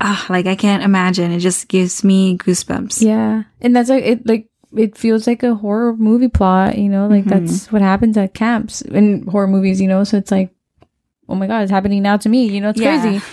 ah, 0.00 0.26
like 0.30 0.46
I 0.46 0.54
can't 0.56 0.82
imagine. 0.82 1.32
It 1.32 1.40
just 1.40 1.68
gives 1.68 2.02
me 2.02 2.36
goosebumps. 2.38 3.02
Yeah. 3.02 3.44
And 3.60 3.76
that's 3.76 3.90
like 3.90 4.04
it 4.04 4.26
like 4.26 4.46
it 4.76 4.96
feels 4.96 5.26
like 5.26 5.42
a 5.42 5.54
horror 5.54 5.96
movie 5.96 6.28
plot, 6.28 6.78
you 6.78 6.88
know, 6.88 7.06
like 7.08 7.24
that's 7.24 7.70
what 7.72 7.82
happens 7.82 8.16
at 8.16 8.34
camps 8.34 8.82
in 8.82 9.26
horror 9.26 9.48
movies, 9.48 9.80
you 9.80 9.88
know, 9.88 10.04
so 10.04 10.16
it's 10.16 10.30
like 10.30 10.50
oh 11.28 11.34
my 11.34 11.46
god, 11.46 11.62
it's 11.62 11.70
happening 11.70 12.02
now 12.02 12.16
to 12.16 12.28
me, 12.28 12.46
you 12.46 12.60
know, 12.60 12.70
it's 12.70 12.80
Yeah. 12.80 13.00
crazy. 13.00 13.24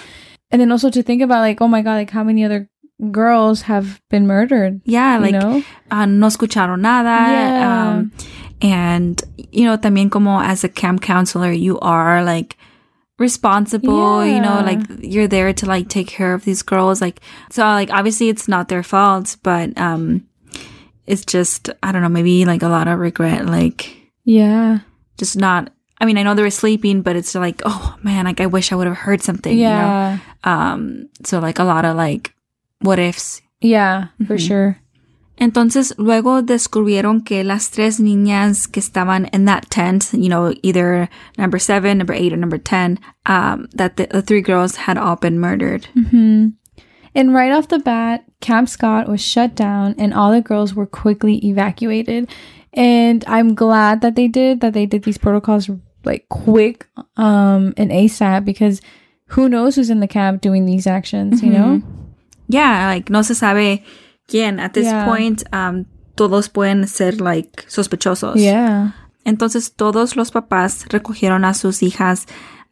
And 0.52 0.62
then 0.62 0.72
also 0.72 0.90
to 0.90 1.04
think 1.04 1.22
about 1.22 1.42
like 1.42 1.62
oh 1.62 1.68
my 1.68 1.82
god, 1.82 1.96
like 1.96 2.10
how 2.12 2.24
many 2.24 2.44
other 2.46 2.70
girls 3.12 3.62
have 3.64 4.02
been 4.10 4.26
murdered, 4.26 4.82
Yeah, 4.86 5.18
like 5.20 5.34
you 5.34 5.40
know? 5.40 5.64
uh, 5.92 6.06
no 6.06 6.28
escucharon 6.28 6.80
nada. 6.82 7.08
Yeah. 7.32 7.92
Um, 7.94 8.12
and 8.62 9.22
you 9.52 9.66
know, 9.66 9.78
también 9.78 10.10
como 10.10 10.40
as 10.42 10.64
a 10.64 10.70
camp 10.70 11.02
counselor, 11.02 11.52
you 11.52 11.78
are 11.80 12.24
like 12.24 12.58
responsible. 13.20 14.26
yeah. 14.26 14.34
You 14.36 14.42
know, 14.42 14.62
like 14.62 14.80
you're 15.02 15.28
there 15.28 15.54
to 15.54 15.66
like 15.66 15.90
take 15.90 16.08
care 16.08 16.34
of 16.34 16.44
these 16.46 16.62
girls. 16.64 17.02
Like, 17.02 17.20
so 17.52 17.64
like 17.64 17.92
obviously 17.92 18.30
it's 18.30 18.48
not 18.48 18.70
their 18.70 18.84
fault, 18.84 19.38
but 19.44 19.78
um, 19.78 20.26
it's 21.08 21.26
just 21.26 21.70
I 21.82 21.92
don't 21.92 22.02
know, 22.02 22.10
maybe 22.10 22.46
like 22.46 22.64
a 22.64 22.70
lot 22.70 22.88
of 22.88 23.00
regret, 23.00 23.46
like. 23.46 23.96
Yeah. 24.24 24.80
just 25.18 25.38
not 25.38 25.72
I 26.00 26.06
mean, 26.06 26.18
I 26.18 26.24
know 26.24 26.36
they 26.36 26.44
were 26.44 26.52
sleeping, 26.52 27.02
but 27.02 27.16
it's 27.16 27.34
like, 27.34 27.62
oh 27.66 27.98
man, 28.04 28.26
like 28.26 28.40
I 28.40 28.46
wish 28.46 28.72
I 28.72 28.76
would 28.76 28.88
have 28.88 28.98
heard 28.98 29.24
something. 29.24 29.58
Yeah. 29.58 30.12
You 30.12 30.18
know? 30.18 30.52
Um, 30.52 31.10
so 31.24 31.40
like 31.40 31.60
a 31.60 31.64
lot 31.64 31.86
of 31.86 31.96
like 31.96 32.34
what 32.82 33.00
ifs. 33.00 33.42
Yeah, 33.62 34.10
for 34.28 34.38
sure. 34.38 34.80
Entonces, 35.40 35.94
luego 35.98 36.42
descubrieron 36.42 37.24
que 37.24 37.44
las 37.44 37.70
tres 37.70 38.00
niñas 38.00 38.72
que 38.72 38.82
estaban 38.82 39.30
in 39.34 39.46
that 39.46 39.70
tent, 39.70 40.10
you 40.14 40.30
know, 40.30 40.54
either 40.64 41.10
number 41.38 41.60
seven, 41.60 42.00
number 42.00 42.14
eight, 42.14 42.34
or 42.34 42.38
number 42.38 42.58
10, 42.58 43.00
um, 43.28 43.68
that 43.74 43.98
the, 43.98 44.08
the 44.08 44.22
three 44.24 44.42
girls 44.42 44.76
had 44.76 44.98
all 44.98 45.16
been 45.16 45.40
murdered. 45.40 45.88
And 47.18 47.34
right 47.34 47.52
off 47.52 47.68
the 47.68 47.80
bat, 47.80 48.24
Camp 48.42 48.70
Scott 48.70 49.10
was 49.10 49.20
shut 49.22 49.56
down 49.56 49.96
and 49.98 50.14
all 50.14 50.32
the 50.32 50.40
girls 50.42 50.76
were 50.76 50.86
quickly 50.86 51.44
evacuated. 51.44 52.30
And 52.74 53.26
I'm 53.28 53.56
glad 53.56 54.02
that 54.02 54.16
they 54.16 54.28
did, 54.28 54.62
that 54.62 54.74
they 54.74 54.86
did 54.86 55.04
these 55.04 55.18
protocols 55.18 55.68
like 56.06 56.30
quick 56.30 56.88
um 57.18 57.74
and 57.76 57.90
ASAP 57.92 58.46
because 58.46 58.80
who 59.34 59.50
knows 59.50 59.76
who's 59.76 59.90
in 59.90 60.00
the 60.00 60.08
camp 60.08 60.42
doing 60.42 60.66
these 60.66 60.86
actions, 60.88 61.42
you 61.42 61.50
know? 61.52 61.82
Yeah, 62.48 62.88
like 62.88 63.10
no 63.10 63.24
se 63.24 63.34
sabe 63.34 63.84
quién. 64.30 64.60
At 64.60 64.74
this 64.74 64.86
Yeah. 64.86 65.06
point, 65.06 65.44
um, 65.52 65.86
todos 66.16 66.48
pueden 66.50 66.88
ser 66.88 67.14
like 67.20 67.66
sospechosos. 67.68 68.36
Yeah. 68.38 68.92
Entonces 69.26 69.76
todos 69.76 70.16
los 70.16 70.32
papás 70.32 70.86
recogieron 70.90 71.44
a 71.46 71.54
sus 71.54 71.82
hijas, 71.82 72.26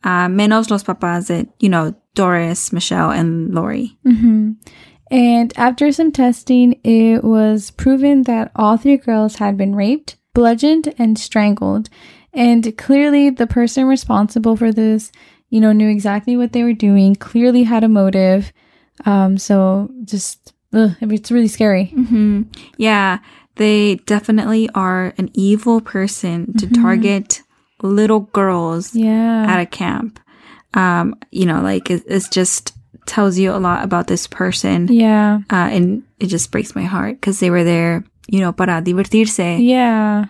uh, 0.06 0.30
menos 0.30 0.70
los 0.70 0.84
papás 0.84 1.28
de, 1.28 1.48
you 1.60 1.68
know, 1.70 1.96
Doris, 2.16 2.74
Michelle, 2.74 3.12
and 3.12 3.54
Lori. 3.54 3.98
Mm-hmm. 4.06 4.54
And 5.12 5.54
after 5.56 5.92
some 5.92 6.12
testing, 6.12 6.80
it 6.84 7.24
was 7.24 7.70
proven 7.72 8.24
that 8.24 8.52
all 8.56 8.78
three 8.78 8.98
girls 8.98 9.36
had 9.36 9.56
been 9.58 9.76
raped, 9.76 10.18
bludgeoned, 10.34 10.94
and 10.98 11.18
strangled. 11.20 11.90
And 12.34 12.76
clearly, 12.78 13.30
the 13.30 13.46
person 13.48 13.86
responsible 13.86 14.58
for 14.58 14.72
this, 14.72 15.12
you 15.50 15.62
know, 15.62 15.72
knew 15.72 15.90
exactly 15.90 16.36
what 16.36 16.54
they 16.54 16.64
were 16.64 16.74
doing, 16.74 17.16
clearly 17.16 17.64
had 17.64 17.84
a 17.84 17.88
motive. 17.88 18.52
Um, 19.06 19.38
so 19.38 19.90
just, 20.06 20.54
ugh, 20.74 20.92
it's 21.02 21.32
really 21.32 21.48
scary. 21.48 21.94
Mm-hmm. 21.96 22.44
Yeah, 22.78 23.20
they 23.56 23.96
definitely 24.08 24.70
are 24.74 25.14
an 25.18 25.30
evil 25.34 25.82
person 25.82 26.54
to 26.58 26.66
Mm-hmm. 26.66 26.82
target 26.82 27.42
little 27.84 28.22
girls 28.22 28.96
Yeah. 28.96 29.46
at 29.48 29.60
a 29.60 29.66
camp. 29.66 30.20
Um, 30.76 31.16
you 31.32 31.46
know, 31.46 31.62
like 31.62 31.90
it, 31.90 32.04
it's 32.06 32.30
just 32.30 32.74
tells 33.06 33.38
you 33.38 33.52
a 33.52 33.58
lot 33.58 33.84
about 33.84 34.08
this 34.08 34.28
person. 34.28 34.88
yeah. 34.88 35.40
Uh, 35.52 35.70
and 35.72 36.04
it 36.20 36.28
just 36.28 36.52
breaks 36.52 36.76
my 36.76 36.84
heart 36.84 37.16
because 37.22 37.40
they 37.40 37.50
were 37.50 37.64
there, 37.64 38.04
you 38.28 38.40
know, 38.40 38.52
para 38.52 38.82
divertirse. 38.82 39.64
Yeah. 39.64 40.26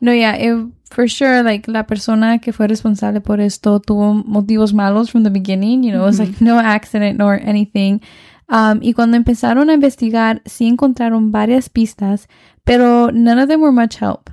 No, 0.00 0.12
yeah, 0.12 0.34
it, 0.34 0.66
for 0.90 1.06
sure, 1.08 1.42
like, 1.42 1.68
la 1.68 1.82
persona 1.82 2.38
que 2.38 2.52
fue 2.52 2.66
responsable 2.66 3.20
por 3.20 3.40
esto 3.40 3.80
tuvo 3.80 4.24
motivos 4.24 4.72
malos 4.72 5.10
from 5.10 5.24
the 5.24 5.30
beginning, 5.30 5.82
you 5.82 5.92
know, 5.92 6.02
it 6.02 6.06
was 6.06 6.18
like 6.20 6.40
no 6.40 6.58
accident 6.58 7.18
nor 7.18 7.34
anything. 7.34 8.00
Um, 8.48 8.80
y 8.82 8.94
cuando 8.94 9.16
empezaron 9.16 9.68
a 9.68 9.74
investigar, 9.74 10.40
sí 10.44 10.66
encontraron 10.66 11.30
varias 11.32 11.68
pistas, 11.68 12.26
pero 12.64 13.10
none 13.10 13.38
of 13.38 13.48
them 13.48 13.60
were 13.60 13.72
much 13.72 13.96
help. 13.96 14.30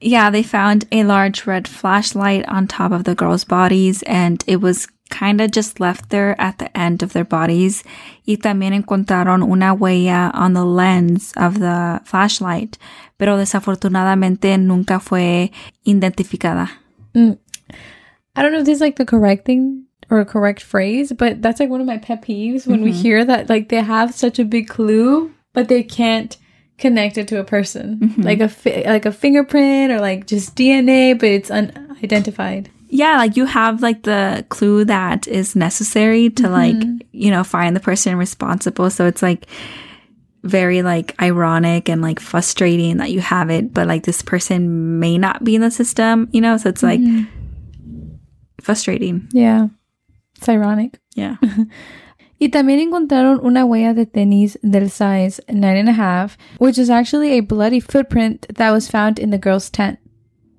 Yeah, 0.00 0.30
they 0.30 0.42
found 0.42 0.86
a 0.92 1.02
large 1.02 1.46
red 1.46 1.66
flashlight 1.66 2.48
on 2.48 2.68
top 2.68 2.92
of 2.92 3.04
the 3.04 3.16
girls' 3.16 3.44
bodies 3.44 4.02
and 4.04 4.44
it 4.46 4.60
was 4.60 4.86
kind 5.10 5.40
of 5.40 5.50
just 5.50 5.80
left 5.80 6.10
there 6.10 6.40
at 6.40 6.58
the 6.58 6.76
end 6.76 7.02
of 7.02 7.12
their 7.12 7.24
bodies. 7.24 7.82
Y 8.26 8.36
también 8.36 8.72
encontraron 8.72 9.42
una 9.42 9.74
huella 9.74 10.30
on 10.34 10.52
the 10.52 10.64
lens 10.64 11.32
of 11.36 11.58
the 11.58 12.00
flashlight, 12.04 12.78
pero 13.18 13.36
desafortunadamente 13.36 14.58
nunca 14.58 15.00
fue 15.00 15.50
identificada. 15.86 16.70
Mm. 17.14 17.38
I 18.36 18.42
don't 18.42 18.52
know 18.52 18.60
if 18.60 18.66
this 18.66 18.76
is 18.76 18.80
like 18.80 18.96
the 18.96 19.06
correct 19.06 19.46
thing 19.46 19.84
or 20.10 20.20
a 20.20 20.24
correct 20.24 20.62
phrase, 20.62 21.12
but 21.12 21.42
that's 21.42 21.58
like 21.58 21.70
one 21.70 21.80
of 21.80 21.86
my 21.86 21.98
pet 21.98 22.22
peeves 22.22 22.66
when 22.66 22.82
we 22.82 22.90
mm-hmm. 22.90 23.02
hear 23.02 23.24
that 23.24 23.48
like 23.48 23.68
they 23.68 23.80
have 23.80 24.14
such 24.14 24.38
a 24.38 24.44
big 24.44 24.68
clue, 24.68 25.32
but 25.52 25.68
they 25.68 25.82
can't 25.82 26.36
connect 26.78 27.18
it 27.18 27.28
to 27.28 27.40
a 27.40 27.44
person, 27.44 27.98
mm-hmm. 27.98 28.22
like 28.22 28.40
a 28.40 28.48
fi- 28.48 28.84
like 28.86 29.04
a 29.04 29.12
fingerprint 29.12 29.92
or 29.92 30.00
like 30.00 30.26
just 30.26 30.54
DNA, 30.54 31.18
but 31.18 31.28
it's 31.28 31.50
unidentified. 31.50 32.70
Yeah, 32.88 33.18
like 33.18 33.36
you 33.36 33.44
have 33.44 33.82
like 33.82 34.04
the 34.04 34.46
clue 34.48 34.84
that 34.86 35.28
is 35.28 35.54
necessary 35.54 36.30
to 36.30 36.44
mm-hmm. 36.44 36.52
like, 36.52 37.06
you 37.12 37.30
know, 37.30 37.44
find 37.44 37.76
the 37.76 37.80
person 37.80 38.16
responsible. 38.16 38.88
So 38.88 39.06
it's 39.06 39.22
like 39.22 39.46
very 40.42 40.82
like 40.82 41.20
ironic 41.20 41.90
and 41.90 42.00
like 42.00 42.20
frustrating 42.20 42.96
that 42.98 43.10
you 43.10 43.20
have 43.20 43.50
it, 43.50 43.74
but 43.74 43.86
like 43.86 44.04
this 44.04 44.22
person 44.22 44.98
may 45.00 45.18
not 45.18 45.44
be 45.44 45.54
in 45.54 45.60
the 45.60 45.70
system, 45.70 46.28
you 46.32 46.40
know? 46.40 46.56
So 46.56 46.70
it's 46.70 46.82
like 46.82 47.00
mm-hmm. 47.00 48.14
frustrating. 48.62 49.28
Yeah, 49.32 49.68
it's 50.36 50.48
ironic. 50.48 50.98
Yeah. 51.14 51.36
Y 52.38 52.50
también 52.50 52.78
encontraron 52.78 53.40
una 53.42 53.64
huella 53.64 53.94
de 53.94 54.06
tenis 54.06 54.58
del 54.62 54.90
size 54.90 55.42
nine 55.48 55.78
and 55.78 55.88
a 55.88 55.92
half, 55.92 56.38
which 56.58 56.78
is 56.78 56.88
actually 56.88 57.36
a 57.36 57.42
bloody 57.42 57.80
footprint 57.80 58.46
that 58.54 58.72
was 58.72 58.88
found 58.88 59.18
in 59.18 59.30
the 59.30 59.38
girl's 59.38 59.70
tent. 59.70 59.98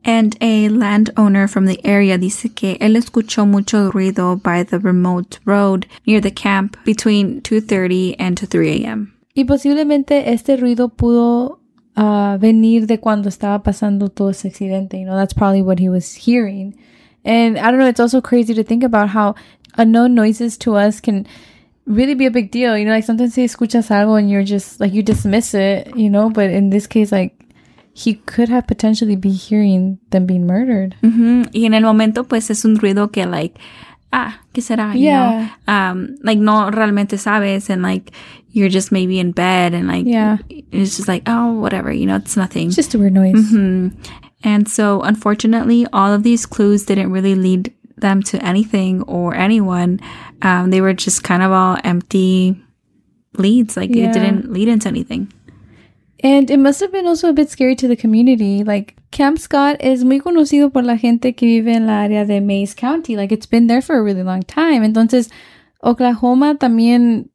And 0.03 0.35
a 0.41 0.69
landowner 0.69 1.47
from 1.47 1.65
the 1.65 1.79
area 1.85 2.17
dice 2.17 2.49
que 2.53 2.77
él 2.79 2.95
escuchó 2.95 3.45
mucho 3.45 3.91
ruido 3.91 4.41
by 4.41 4.63
the 4.63 4.79
remote 4.79 5.39
road 5.45 5.87
near 6.05 6.21
the 6.21 6.31
camp 6.31 6.77
between 6.85 7.41
2.30 7.41 8.15
and 8.17 8.37
to 8.37 8.45
3 8.45 8.83
a.m. 8.83 9.13
Y 9.35 9.43
posiblemente 9.45 10.31
este 10.33 10.57
ruido 10.57 10.89
pudo 10.89 11.59
uh, 11.95 12.37
venir 12.39 12.87
de 12.87 12.99
cuando 12.99 13.29
estaba 13.29 13.61
pasando 13.61 14.09
todo 14.09 14.29
ese 14.29 14.47
accidente. 14.47 14.99
You 14.99 15.05
know, 15.05 15.15
that's 15.15 15.33
probably 15.33 15.61
what 15.61 15.79
he 15.79 15.89
was 15.89 16.15
hearing. 16.15 16.75
And 17.23 17.57
I 17.57 17.69
don't 17.69 17.79
know, 17.79 17.87
it's 17.87 17.99
also 17.99 18.21
crazy 18.21 18.53
to 18.53 18.63
think 18.63 18.83
about 18.83 19.09
how 19.09 19.35
unknown 19.77 20.15
noises 20.15 20.57
to 20.59 20.75
us 20.75 21.01
can 21.01 21.27
really 21.89 22.13
be 22.13 22.25
a 22.25 22.31
big 22.31 22.51
deal. 22.51 22.77
You 22.77 22.85
know, 22.85 22.91
like 22.93 23.03
sometimes 23.03 23.37
you 23.37 23.43
escuchas 23.45 23.89
algo 23.89 24.17
and 24.17 24.29
you're 24.29 24.43
just 24.45 24.79
like, 24.79 24.93
you 24.93 25.03
dismiss 25.03 25.53
it, 25.53 25.95
you 25.97 26.09
know, 26.09 26.29
but 26.29 26.49
in 26.49 26.69
this 26.69 26.87
case, 26.87 27.11
like, 27.11 27.35
he 27.93 28.13
could 28.13 28.47
have 28.47 28.67
potentially 28.67 29.15
be 29.17 29.31
hearing 29.31 29.97
them 30.11 30.25
being 30.25 30.45
murdered. 30.47 30.95
Ujú, 31.03 31.49
Y 31.53 31.65
en 31.65 31.73
el 31.73 31.81
momento, 31.81 32.23
pues 32.23 32.49
es 32.49 32.63
un 32.63 32.77
ruido 32.77 33.11
que, 33.11 33.25
like, 33.25 33.57
ah, 34.13 34.39
¿qué 34.53 34.61
será? 34.61 34.93
You 34.93 35.05
Yeah. 35.09 35.49
know? 35.67 35.73
Um, 35.73 36.15
like, 36.23 36.39
no 36.39 36.69
realmente 36.71 37.17
sabes, 37.17 37.69
and 37.69 37.81
like, 37.81 38.11
you're 38.51 38.69
just 38.69 38.91
maybe 38.91 39.19
in 39.19 39.31
bed, 39.31 39.73
and 39.73 39.87
like, 39.87 40.05
Yeah. 40.05 40.37
it's 40.71 40.95
just 40.95 41.07
like, 41.09 41.23
oh, 41.27 41.53
whatever, 41.59 41.91
you 41.91 42.05
know, 42.05 42.15
it's 42.15 42.37
nothing. 42.37 42.67
It's 42.67 42.75
just 42.77 42.93
a 42.95 42.99
weird 42.99 43.13
noise. 43.13 43.33
Mhm. 43.51 43.91
And 44.43 44.69
so, 44.69 45.01
unfortunately, 45.01 45.85
all 45.91 46.13
of 46.13 46.23
these 46.23 46.45
clues 46.45 46.85
didn't 46.85 47.11
really 47.11 47.35
lead 47.35 47.73
them 48.01 48.21
to 48.23 48.43
anything 48.45 49.01
or 49.03 49.35
anyone. 49.35 49.99
Um, 50.41 50.69
they 50.71 50.81
were 50.81 50.93
just 50.93 51.23
kind 51.23 51.43
of 51.43 51.51
all 51.51 51.77
empty 51.83 52.61
leads. 53.37 53.75
Like, 53.77 53.93
Yeah. 53.93 54.09
it 54.09 54.13
didn't 54.13 54.51
lead 54.51 54.67
into 54.67 54.87
anything. 54.87 55.31
And 56.21 56.49
it 56.51 56.57
must 56.57 56.81
have 56.81 56.91
been 56.91 57.07
also 57.07 57.29
a 57.29 57.33
bit 57.33 57.49
scary 57.49 57.75
to 57.77 57.87
the 57.87 57.95
community. 57.95 58.63
Like, 58.63 58.95
Camp 59.11 59.39
Scott 59.39 59.81
is 59.81 60.03
muy 60.03 60.19
conocido 60.19 60.71
por 60.71 60.83
la 60.83 60.97
gente 60.97 61.33
que 61.33 61.47
vive 61.47 61.73
en 61.73 61.87
la 61.87 62.01
área 62.03 62.25
de 62.25 62.41
Mayes 62.41 62.73
County. 62.75 63.15
Like, 63.15 63.31
it's 63.31 63.45
been 63.45 63.67
there 63.67 63.81
for 63.81 63.95
a 63.97 64.03
really 64.03 64.23
long 64.23 64.43
time. 64.43 64.83
Entonces, 64.83 65.29
Oklahoma 65.81 66.55
también, 66.55 67.29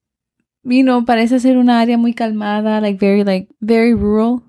you 0.65 0.83
know, 0.83 1.03
parece 1.05 1.41
ser 1.41 1.57
una 1.57 1.81
área 1.81 1.97
muy 1.99 2.13
calmada, 2.13 2.81
like, 2.83 2.99
very, 2.99 3.25
like, 3.25 3.49
very 3.63 3.95
rural. 3.95 4.43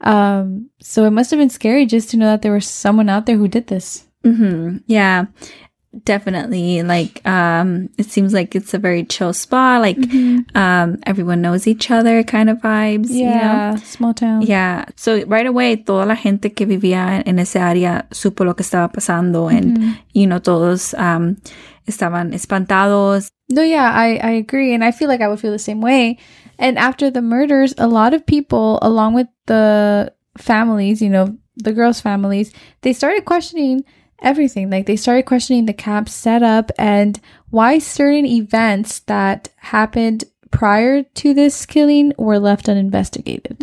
Um, 0.00 0.70
so 0.80 1.04
it 1.06 1.10
must 1.12 1.30
have 1.32 1.38
been 1.40 1.50
scary 1.50 1.86
just 1.86 2.10
to 2.10 2.16
know 2.16 2.26
that 2.26 2.42
there 2.42 2.52
was 2.52 2.66
someone 2.66 3.08
out 3.08 3.26
there 3.26 3.36
who 3.38 3.48
did 3.48 3.66
this. 3.66 4.06
Mm-hmm. 4.24 4.78
Yeah, 4.86 5.26
definitely. 6.04 6.82
Like, 6.82 7.26
um, 7.26 7.88
it 7.98 8.06
seems 8.06 8.32
like 8.32 8.54
it's 8.54 8.74
a 8.74 8.78
very 8.78 9.04
chill 9.04 9.32
spot. 9.32 9.80
Like, 9.80 9.98
um, 10.54 10.98
everyone 11.04 11.40
knows 11.42 11.66
each 11.66 11.90
other 11.90 12.22
kind 12.22 12.50
of 12.50 12.58
vibes. 12.58 13.10
You 13.10 13.26
know? 13.26 13.30
Yeah, 13.30 13.76
small 13.76 14.14
town. 14.14 14.42
Yeah. 14.42 14.86
So 14.96 15.24
right 15.26 15.46
away, 15.46 15.76
toda 15.76 16.06
la 16.06 16.16
gente 16.16 16.50
que 16.50 16.66
vivía 16.66 17.22
en 17.26 17.38
ese 17.38 17.56
área 17.56 18.06
supo 18.10 18.44
lo 18.44 18.54
que 18.54 18.64
estaba 18.64 18.92
pasando, 18.92 19.48
and 19.50 19.96
you 20.12 20.26
know, 20.26 20.38
todos 20.38 20.94
um, 20.94 21.36
estaban 21.86 22.32
espantados. 22.32 23.30
No, 23.50 23.62
yeah, 23.62 23.92
I, 23.92 24.16
I 24.16 24.30
agree. 24.30 24.72
And 24.74 24.82
I 24.82 24.90
feel 24.90 25.08
like 25.08 25.20
I 25.20 25.28
would 25.28 25.38
feel 25.38 25.52
the 25.52 25.58
same 25.58 25.82
way. 25.82 26.18
And 26.58 26.78
after 26.78 27.10
the 27.10 27.20
murders, 27.20 27.74
a 27.76 27.86
lot 27.86 28.14
of 28.14 28.24
people, 28.24 28.78
along 28.80 29.14
with 29.14 29.26
the 29.46 30.12
families, 30.38 31.02
you 31.02 31.10
know, 31.10 31.36
the 31.56 31.72
girls' 31.72 32.00
families, 32.00 32.52
they 32.82 32.92
started 32.92 33.24
questioning 33.24 33.84
everything. 34.22 34.70
Like 34.70 34.86
they 34.86 34.96
started 34.96 35.26
questioning 35.26 35.66
the 35.66 35.72
camp 35.72 36.08
setup 36.08 36.70
and 36.78 37.20
why 37.50 37.78
certain 37.78 38.26
events 38.26 39.00
that 39.00 39.48
happened 39.56 40.24
prior 40.50 41.02
to 41.02 41.34
this 41.34 41.66
killing 41.66 42.12
were 42.16 42.38
left 42.38 42.68
uninvestigated. 42.68 43.56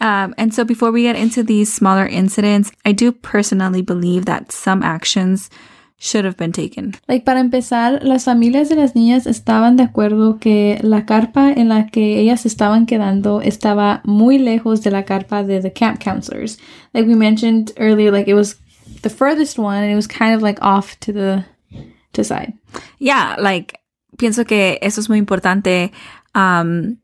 Um, 0.00 0.34
and 0.38 0.54
so 0.54 0.64
before 0.64 0.90
we 0.90 1.02
get 1.02 1.16
into 1.16 1.42
these 1.42 1.72
smaller 1.72 2.06
incidents, 2.06 2.72
I 2.86 2.92
do 2.92 3.12
personally 3.12 3.82
believe 3.82 4.24
that 4.24 4.50
some 4.50 4.82
actions 4.82 5.50
should 5.98 6.24
have 6.24 6.38
been 6.38 6.52
taken. 6.52 6.94
Like 7.06 7.26
para 7.26 7.40
empezar, 7.40 8.02
las 8.02 8.24
familias 8.24 8.70
de 8.70 8.76
las 8.76 8.94
niñas 8.94 9.26
estaban 9.26 9.76
de 9.76 9.82
acuerdo 9.82 10.40
que 10.40 10.78
la 10.82 11.04
carpa 11.04 11.52
en 11.52 11.68
la 11.68 11.88
que 11.88 12.18
ellas 12.18 12.46
estaban 12.46 12.86
quedando 12.86 13.42
estaba 13.42 14.00
muy 14.04 14.38
lejos 14.38 14.82
de 14.82 14.90
la 14.90 15.02
carpa 15.02 15.44
de 15.44 15.60
the 15.60 15.70
camp 15.70 16.00
counselors. 16.00 16.56
Like 16.94 17.06
we 17.06 17.14
mentioned 17.14 17.72
earlier, 17.76 18.10
like 18.10 18.26
it 18.26 18.34
was 18.34 18.56
the 19.02 19.10
furthest 19.10 19.58
one 19.58 19.82
and 19.82 19.90
it 19.92 19.96
was 19.96 20.06
kind 20.06 20.34
of 20.34 20.42
like 20.42 20.58
off 20.62 20.98
to 21.00 21.12
the 21.12 21.44
to 22.12 22.24
side. 22.24 22.52
Yeah, 22.98 23.36
like 23.38 23.78
pienso 24.16 24.46
que 24.46 24.78
eso 24.82 25.00
es 25.00 25.08
muy 25.08 25.18
importante. 25.18 25.92
Um, 26.34 26.98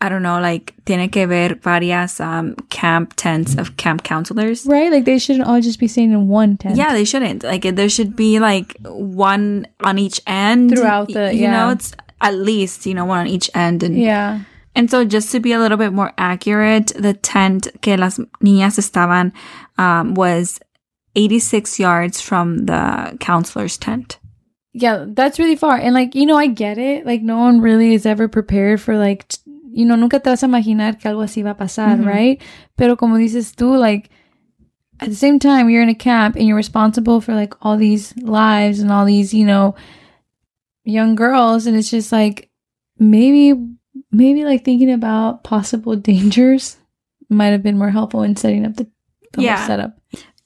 I 0.00 0.08
don't 0.08 0.22
know, 0.22 0.38
like 0.40 0.74
tiene 0.84 1.10
que 1.10 1.26
ver 1.26 1.56
varias 1.56 2.20
um, 2.20 2.54
camp 2.70 3.14
tents 3.16 3.56
of 3.56 3.76
camp 3.76 4.04
counselors. 4.04 4.64
Right? 4.64 4.92
Like 4.92 5.04
they 5.04 5.18
shouldn't 5.18 5.48
all 5.48 5.60
just 5.60 5.80
be 5.80 5.88
staying 5.88 6.12
in 6.12 6.28
one 6.28 6.56
tent. 6.56 6.76
Yeah, 6.76 6.92
they 6.92 7.04
shouldn't. 7.04 7.42
Like 7.42 7.62
there 7.62 7.88
should 7.88 8.14
be 8.14 8.38
like 8.38 8.76
one 8.84 9.66
on 9.82 9.98
each 9.98 10.20
end 10.26 10.70
Throughout 10.70 11.08
the- 11.12 11.34
You 11.34 11.48
know, 11.48 11.66
yeah. 11.66 11.72
it's 11.72 11.92
at 12.20 12.34
least 12.34 12.86
you 12.86 12.94
know 12.94 13.04
one 13.04 13.18
on 13.20 13.26
each 13.26 13.50
end, 13.54 13.82
and 13.82 13.98
Yeah. 13.98 14.40
and 14.76 14.88
so 14.88 15.04
just 15.04 15.32
to 15.32 15.40
be 15.40 15.52
a 15.52 15.58
little 15.58 15.76
bit 15.78 15.92
more 15.92 16.12
accurate, 16.16 16.92
the 16.96 17.14
tent 17.14 17.66
que 17.82 17.96
las 17.96 18.18
niñas 18.40 18.78
estaban 18.78 19.32
um, 19.78 20.14
was 20.14 20.60
86 21.14 21.78
yards 21.80 22.20
from 22.20 22.66
the 22.66 23.16
counselor's 23.20 23.76
tent. 23.78 24.18
Yeah, 24.72 25.06
that's 25.08 25.38
really 25.38 25.56
far. 25.56 25.76
And 25.76 25.94
like, 25.94 26.14
you 26.14 26.26
know, 26.26 26.36
I 26.36 26.46
get 26.46 26.78
it. 26.78 27.04
Like 27.06 27.22
no 27.22 27.38
one 27.38 27.60
really 27.60 27.94
is 27.94 28.06
ever 28.06 28.28
prepared 28.28 28.80
for 28.80 28.96
like, 28.96 29.26
t- 29.28 29.38
you 29.70 29.84
know, 29.84 29.96
nunca 29.96 30.18
te 30.20 30.30
vas 30.30 30.42
a 30.42 30.46
imaginar 30.46 31.00
que 31.00 31.10
algo 31.10 31.24
así 31.24 31.42
va 31.42 31.50
a 31.50 31.54
pasar, 31.54 31.98
Mhm. 31.98 32.06
right? 32.06 32.42
Pero 32.76 32.96
como 32.96 33.16
dices 33.16 33.54
tú, 33.54 33.78
like, 33.78 34.10
at 35.00 35.08
the 35.08 35.14
same 35.14 35.38
time, 35.38 35.68
you're 35.70 35.82
in 35.82 35.88
a 35.88 35.94
camp 35.94 36.36
and 36.36 36.46
you're 36.46 36.56
responsible 36.56 37.20
for 37.20 37.34
like 37.34 37.54
all 37.62 37.76
these 37.76 38.16
lives 38.18 38.80
and 38.80 38.90
all 38.90 39.04
these, 39.06 39.32
you 39.32 39.44
know, 39.46 39.74
young 40.84 41.14
girls. 41.14 41.66
And 41.66 41.76
it's 41.76 41.90
just 41.90 42.12
like 42.12 42.50
maybe, 42.98 43.54
maybe 44.10 44.44
like 44.44 44.64
thinking 44.64 44.90
about 44.92 45.44
possible 45.44 45.96
dangers 46.10 46.76
might 47.28 47.48
have 47.52 47.62
been 47.62 47.78
more 47.78 47.90
helpful 47.90 48.22
in 48.22 48.36
setting 48.36 48.64
up 48.64 48.74
the, 48.76 48.86
the 49.34 49.42
Yeah. 49.42 49.56
whole 49.58 49.66
setup. 49.66 49.97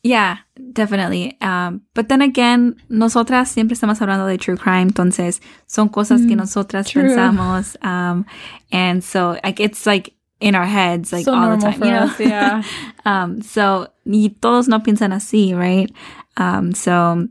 Yeah, 0.03 0.39
definitely. 0.73 1.37
Um, 1.41 1.83
but 1.95 2.09
then 2.09 2.23
again, 2.23 2.75
nosotras 2.91 3.49
siempre 3.49 3.75
estamos 3.77 4.01
hablando 4.01 4.27
de 4.27 4.37
true 4.37 4.57
crime, 4.57 4.89
entonces 4.91 5.41
son 5.69 5.89
cosas 5.89 6.27
que 6.27 6.35
Mm, 6.35 6.39
nosotras 6.41 6.89
true. 6.89 7.05
pensamos. 7.05 7.77
Um, 7.85 8.25
and 8.73 9.03
so 9.05 9.39
like 9.45 9.61
it's 9.61 9.87
like 9.87 10.13
in 10.41 10.57
our 10.57 10.67
heads 10.67 11.13
like 11.13 11.25
So 11.25 11.33
all 11.35 11.57
the 11.57 11.63
time, 11.63 11.75
you 11.85 11.91
know? 11.93 12.03
us, 12.07 12.19
yeah. 12.19 12.63
um, 13.05 13.43
so 13.43 13.87
y 14.05 14.35
todos 14.41 14.67
no 14.67 14.81
piensan 14.81 15.13
así, 15.13 15.55
right? 15.57 15.89
Um, 16.37 16.73
so 16.75 17.29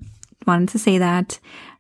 wanted 0.48 0.70
to 0.70 0.80
say 0.80 0.98
that. 0.98 1.40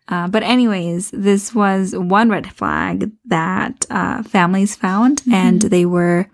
Uh, 0.09 0.27
but 0.27 0.43
anyways, 0.43 1.11
this 1.11 1.55
was 1.55 1.95
one 1.95 2.29
red 2.29 2.51
flag 2.51 3.09
that 3.27 3.85
uh, 3.89 4.21
families 4.23 4.75
found, 4.75 5.21
and 5.31 5.61
they 5.61 5.85
were 5.85 6.27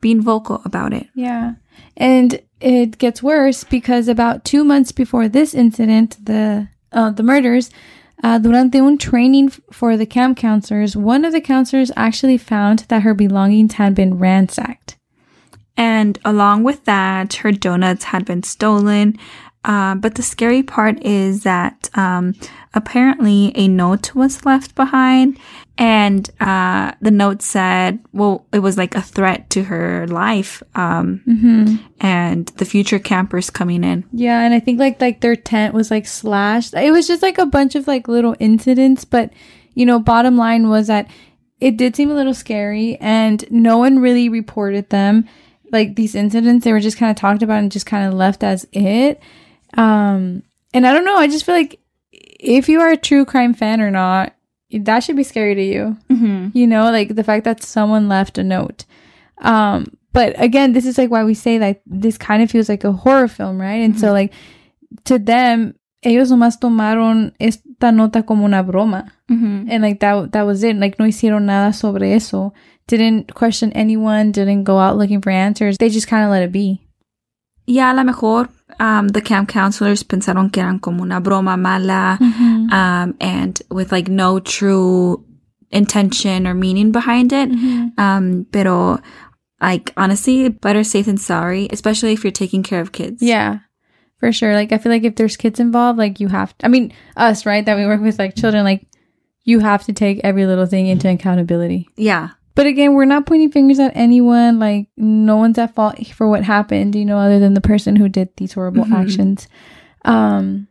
being 0.00 0.20
vocal 0.20 0.60
about 0.64 0.92
it. 0.92 1.06
Yeah. 1.14 1.54
And 1.96 2.40
it 2.60 2.98
gets 2.98 3.22
worse 3.22 3.64
because 3.64 4.08
about 4.08 4.44
two 4.44 4.64
months 4.64 4.92
before 4.92 5.28
this 5.28 5.54
incident, 5.54 6.24
the 6.24 6.68
uh, 6.92 7.10
the 7.10 7.22
murders, 7.22 7.70
uh, 8.22 8.38
durante 8.38 8.78
un 8.78 8.98
training 8.98 9.48
for 9.48 9.96
the 9.96 10.06
camp 10.06 10.36
counselors, 10.36 10.96
one 10.96 11.24
of 11.24 11.32
the 11.32 11.40
counselors 11.40 11.90
actually 11.96 12.36
found 12.36 12.80
that 12.88 13.02
her 13.02 13.14
belongings 13.14 13.74
had 13.74 13.94
been 13.94 14.18
ransacked. 14.18 14.96
And 15.76 16.18
along 16.24 16.64
with 16.64 16.84
that, 16.84 17.34
her 17.34 17.52
donuts 17.52 18.04
had 18.04 18.24
been 18.26 18.42
stolen. 18.42 19.18
Uh, 19.64 19.94
but 19.94 20.14
the 20.14 20.22
scary 20.22 20.62
part 20.62 21.02
is 21.02 21.42
that 21.44 21.88
um, 21.94 22.34
apparently 22.74 23.52
a 23.56 23.66
note 23.68 24.14
was 24.14 24.44
left 24.44 24.74
behind. 24.74 25.38
And 25.76 26.28
uh, 26.40 26.92
the 27.00 27.10
note 27.10 27.40
said, 27.42 28.00
well, 28.12 28.46
it 28.52 28.58
was 28.58 28.76
like 28.76 28.94
a 28.94 29.00
threat 29.02 29.48
to 29.50 29.64
her 29.64 30.06
life 30.08 30.62
um, 30.74 31.22
Mm-hmm. 31.26 31.76
and 32.00 32.46
the 32.56 32.64
future 32.66 32.98
campers 32.98 33.48
coming 33.50 33.82
in. 33.82 34.04
Yeah, 34.12 34.42
and 34.42 34.52
I 34.52 34.60
think 34.60 34.78
like 34.78 35.00
like 35.00 35.20
their 35.20 35.36
tent 35.36 35.74
was 35.74 35.90
like 35.90 36.06
slashed. 36.06 36.74
It 36.74 36.90
was 36.92 37.06
just 37.08 37.22
like 37.22 37.38
a 37.38 37.46
bunch 37.46 37.74
of 37.74 37.86
like 37.88 38.08
little 38.08 38.36
incidents, 38.38 39.04
but 39.06 39.32
you 39.74 39.86
know, 39.86 39.98
bottom 39.98 40.36
line 40.36 40.68
was 40.68 40.88
that 40.88 41.08
it 41.60 41.76
did 41.76 41.96
seem 41.96 42.10
a 42.10 42.14
little 42.14 42.34
scary 42.34 42.96
and 43.00 43.44
no 43.50 43.78
one 43.78 43.98
really 44.00 44.28
reported 44.28 44.90
them. 44.90 45.26
Like 45.72 45.96
these 45.96 46.14
incidents, 46.14 46.64
they 46.64 46.72
were 46.72 46.80
just 46.80 46.98
kind 46.98 47.10
of 47.10 47.16
talked 47.16 47.42
about 47.42 47.60
and 47.60 47.72
just 47.72 47.86
kind 47.86 48.06
of 48.06 48.14
left 48.14 48.42
as 48.44 48.66
it. 48.72 49.20
Um 49.74 50.42
and 50.74 50.86
I 50.86 50.92
don't 50.92 51.04
know, 51.04 51.16
I 51.16 51.26
just 51.26 51.44
feel 51.46 51.54
like 51.54 51.79
if 52.42 52.68
you 52.68 52.80
are 52.80 52.90
a 52.90 52.96
true 52.96 53.24
crime 53.24 53.54
fan 53.54 53.80
or 53.80 53.90
not, 53.90 54.34
that 54.72 55.00
should 55.00 55.16
be 55.16 55.24
scary 55.24 55.54
to 55.54 55.62
you. 55.62 55.96
Mm-hmm. 56.10 56.48
you 56.56 56.66
know 56.66 56.90
like 56.90 57.14
the 57.14 57.24
fact 57.24 57.44
that 57.44 57.62
someone 57.62 58.08
left 58.08 58.38
a 58.38 58.44
note. 58.44 58.84
Um 59.38 59.86
but 60.12 60.34
again 60.40 60.72
this 60.72 60.86
is 60.86 60.98
like 60.98 61.10
why 61.10 61.24
we 61.24 61.34
say 61.34 61.58
like 61.58 61.82
this 61.86 62.18
kind 62.18 62.42
of 62.42 62.50
feels 62.50 62.68
like 62.68 62.84
a 62.84 62.92
horror 62.92 63.28
film 63.28 63.60
right? 63.60 63.82
And 63.82 63.98
so 63.98 64.12
like 64.12 64.32
to 65.04 65.18
them 65.18 65.74
ellos 66.02 66.30
nomás 66.30 66.58
tomaron 66.58 67.32
esta 67.40 67.92
nota 67.92 68.22
como 68.22 68.44
una 68.46 68.62
broma. 68.64 69.10
Mm-hmm. 69.30 69.70
and 69.70 69.82
like 69.82 70.00
that 70.00 70.32
that 70.32 70.46
was 70.46 70.62
it. 70.64 70.76
Like 70.76 70.98
no 70.98 71.06
hicieron 71.06 71.42
nada 71.42 71.72
sobre 71.72 72.12
eso. 72.14 72.52
Didn't 72.86 73.34
question 73.34 73.72
anyone. 73.72 74.32
Didn't 74.32 74.64
go 74.64 74.78
out 74.78 74.96
looking 74.96 75.20
for 75.20 75.30
answers. 75.30 75.78
They 75.78 75.90
just 75.90 76.08
kind 76.08 76.24
of 76.24 76.30
let 76.30 76.42
it 76.42 76.50
be. 76.52 76.80
Ya 77.66 77.92
a 77.92 77.94
lo 77.94 78.02
mejor 78.02 78.48
um, 78.80 79.08
the 79.08 79.20
camp 79.20 79.48
counselors 79.48 80.02
pensaron 80.02 80.50
que 80.52 80.60
eran 80.62 80.80
como 80.80 81.02
una 81.04 81.20
broma 81.20 81.56
mala. 81.56 82.18
um, 82.72 83.14
and 83.20 83.62
with 83.70 83.92
like 83.92 84.08
no 84.08 84.40
true 84.40 85.24
intention 85.70 86.46
or 86.46 86.54
meaning 86.54 86.90
behind 86.90 87.32
it. 87.32 87.48
Um, 87.98 88.46
pero 88.50 88.98
like 89.60 89.92
honestly, 89.96 90.48
better 90.48 90.82
safe 90.82 91.06
than 91.06 91.18
sorry, 91.18 91.68
especially 91.70 92.12
if 92.12 92.24
you're 92.24 92.32
taking 92.32 92.62
care 92.62 92.80
of 92.80 92.90
kids. 92.92 93.22
yeah 93.22 93.58
for 94.18 94.32
sure 94.32 94.52
like 94.54 94.70
i 94.70 94.76
feel 94.76 94.92
like 94.92 95.02
if 95.04 95.16
there's 95.16 95.38
kids 95.38 95.58
involved 95.58 95.98
like 95.98 96.20
you 96.20 96.28
have 96.28 96.52
to, 96.58 96.66
i 96.66 96.68
mean 96.68 96.92
us 97.16 97.46
right 97.46 97.64
that 97.64 97.74
we 97.78 97.86
work 97.86 98.02
with 98.02 98.18
like 98.18 98.34
children 98.36 98.64
like 98.64 98.84
you 99.44 99.60
have 99.60 99.82
to 99.82 99.94
take 99.94 100.20
every 100.22 100.44
little 100.44 100.66
thing 100.66 100.86
into 100.88 101.08
accountability 101.08 101.88
Yeah. 101.96 102.28
But 102.54 102.66
again, 102.66 102.94
we're 102.94 103.04
not 103.06 103.26
pointing 103.26 103.50
fingers 103.52 103.78
at 103.78 103.92
anyone. 103.94 104.58
Like, 104.58 104.88
no 104.96 105.36
one's 105.36 105.56
at 105.58 105.74
fault 105.74 105.96
for 106.08 106.28
what 106.28 106.42
happened, 106.44 106.94
you 106.94 107.04
know, 107.04 107.16
other 107.18 107.38
than 107.38 107.54
the 107.54 107.60
person 107.60 107.96
who 107.96 108.08
did 108.08 108.28
these 108.36 108.52
horrible 108.52 108.84
Mhm. 108.84 108.92
actions. 108.94 109.48
Um, 110.04 110.66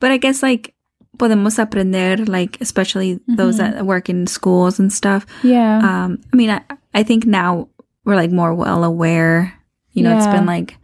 But 0.00 0.10
I 0.10 0.16
guess 0.16 0.42
like 0.42 0.72
podemos 1.18 1.58
aprender, 1.60 2.24
like 2.24 2.56
especially 2.62 3.20
those 3.28 3.56
Mhm. 3.56 3.76
that 3.76 3.84
work 3.86 4.08
in 4.08 4.26
schools 4.26 4.80
and 4.80 4.90
stuff. 4.90 5.26
yeah. 5.44 5.76
Um, 5.84 6.18
I 6.32 6.36
mean, 6.36 6.48
I, 6.48 6.62
I 6.94 7.02
think 7.04 7.26
now 7.26 7.68
we're 8.06 8.16
like 8.16 8.32
more 8.32 8.54
well 8.54 8.82
aware. 8.82 9.52
You 9.92 10.02
know, 10.04 10.16
it's 10.16 10.26
been 10.26 10.46
like 10.46 10.78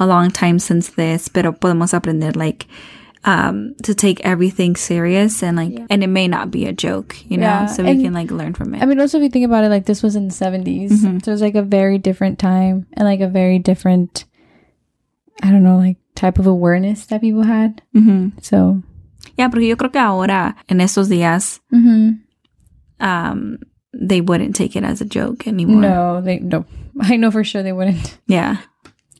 a 0.00 0.06
long 0.06 0.30
time 0.30 0.58
since 0.58 0.88
this, 0.96 1.28
pero 1.28 1.52
podemos 1.52 1.92
aprender 1.92 2.32
like 2.32 2.64
um 3.24 3.74
to 3.84 3.94
take 3.94 4.20
everything 4.24 4.74
serious 4.74 5.42
and 5.42 5.56
like 5.56 5.72
Yeah. 5.78 5.86
and 5.90 6.02
it 6.02 6.08
may 6.08 6.26
not 6.26 6.50
be 6.50 6.66
a 6.66 6.72
joke, 6.72 7.14
you 7.28 7.36
know, 7.36 7.46
Yeah, 7.46 7.66
so 7.66 7.84
we 7.84 7.90
and- 7.90 8.02
can 8.02 8.12
like 8.12 8.30
learn 8.30 8.52
from 8.54 8.74
it. 8.74 8.82
I 8.82 8.86
mean, 8.86 8.98
also, 9.00 9.18
if 9.18 9.22
you 9.24 9.30
think 9.30 9.44
about 9.46 9.62
it, 9.64 9.68
like, 9.68 9.86
this 9.86 10.02
was 10.02 10.16
in 10.16 10.26
the 10.28 10.34
70s. 10.34 10.90
Mhm. 10.90 11.22
So 11.24 11.30
it 11.30 11.34
was 11.34 11.40
like 11.42 11.54
a 11.54 11.62
very 11.62 11.98
different 11.98 12.38
time 12.38 12.86
and 12.94 13.06
like 13.06 13.20
a 13.20 13.28
very 13.28 13.58
different, 13.60 14.24
I 15.42 15.50
don't 15.50 15.62
know, 15.62 15.76
like 15.78 15.98
type 16.16 16.38
of 16.40 16.46
awareness 16.46 17.06
that 17.06 17.20
people 17.20 17.44
had. 17.44 17.80
Mhm. 17.94 18.32
So, 18.42 18.82
Yeah, 19.38 19.48
porque 19.48 19.68
yo 19.68 19.76
creo 19.76 19.92
que 19.92 20.00
ahora 20.00 20.56
en 20.68 20.80
estos 20.80 21.08
días 21.08 21.60
mhm. 21.72 22.18
um 23.00 23.58
they 23.94 24.20
wouldn't 24.20 24.56
take 24.56 24.74
it 24.74 24.84
as 24.84 25.00
a 25.00 25.04
joke 25.04 25.46
anymore. 25.46 25.80
no, 25.80 26.20
they, 26.20 26.38
no, 26.40 26.64
I 27.00 27.16
know 27.16 27.30
for 27.30 27.44
sure 27.44 27.62
they 27.62 27.72
wouldn't. 27.72 28.18
Yeah. 28.26 28.56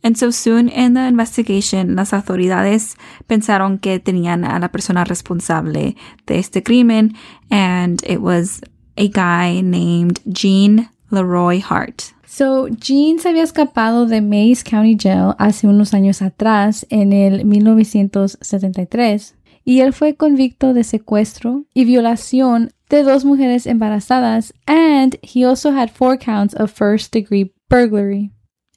And 0.03 0.17
so 0.17 0.31
soon 0.31 0.69
in 0.69 0.95
the 0.95 1.07
investigation, 1.07 1.95
las 1.95 2.13
autoridades 2.13 2.97
pensaron 3.29 3.79
que 3.79 4.01
tenían 4.01 4.45
a 4.45 4.59
la 4.59 4.69
persona 4.69 5.05
responsable 5.05 5.97
de 6.27 6.39
este 6.39 6.63
crimen, 6.63 7.15
and 7.51 8.03
it 8.05 8.21
was 8.21 8.61
a 8.97 9.09
guy 9.09 9.61
named 9.63 10.21
Gene 10.27 10.91
Leroy 11.11 11.61
Hart. 11.61 12.15
So, 12.27 12.67
Gene 12.81 13.21
se 13.21 13.29
había 13.29 13.43
escapado 13.43 14.07
de 14.07 14.23
Mayes 14.23 14.65
County 14.65 14.97
Jail 14.99 15.35
hace 15.39 15.69
unos 15.69 15.93
años 15.93 16.23
atrás, 16.23 16.87
en 16.89 17.13
el 17.13 17.45
1973, 17.45 19.35
y 19.65 19.81
él 19.81 19.93
fue 19.93 20.17
convicto 20.17 20.73
de 20.73 20.83
secuestro 20.83 21.67
y 21.75 21.85
violación 21.85 22.73
de 22.89 23.03
dos 23.03 23.25
mujeres 23.25 23.67
embarazadas, 23.67 24.53
and 24.67 25.19
he 25.23 25.45
also 25.45 25.71
had 25.71 25.91
four 25.91 26.17
counts 26.19 26.55
of 26.55 26.73
first 26.73 27.13
degree 27.13 27.53
burglary. 27.69 28.31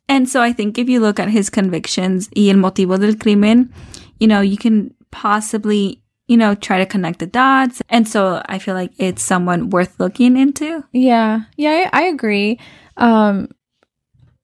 And 0.08 0.30
so 0.30 0.42
I 0.42 0.54
think 0.54 0.78
if 0.78 0.88
you 0.88 1.00
look 1.00 1.20
at 1.20 1.30
his 1.30 1.50
convictions 1.50 2.30
y 2.36 2.50
el 2.50 2.58
motivo 2.58 3.00
del 3.00 3.16
crimen, 3.16 3.74
you 4.20 4.28
know, 4.28 4.42
you 4.42 4.58
can 4.58 4.94
possibly, 5.12 6.02
you 6.28 6.38
know, 6.38 6.56
try 6.56 6.78
to 6.78 6.86
connect 6.86 7.20
the 7.20 7.28
dots. 7.28 7.82
And 7.90 8.08
so 8.08 8.42
I 8.46 8.60
feel 8.60 8.76
like 8.76 8.92
it's 8.98 9.24
someone 9.24 9.70
worth 9.70 10.00
looking 10.00 10.38
into. 10.38 10.84
Yeah, 10.92 11.42
yeah, 11.58 11.90
I, 11.92 12.02
I 12.02 12.04
agree. 12.04 12.60
Um, 12.98 13.50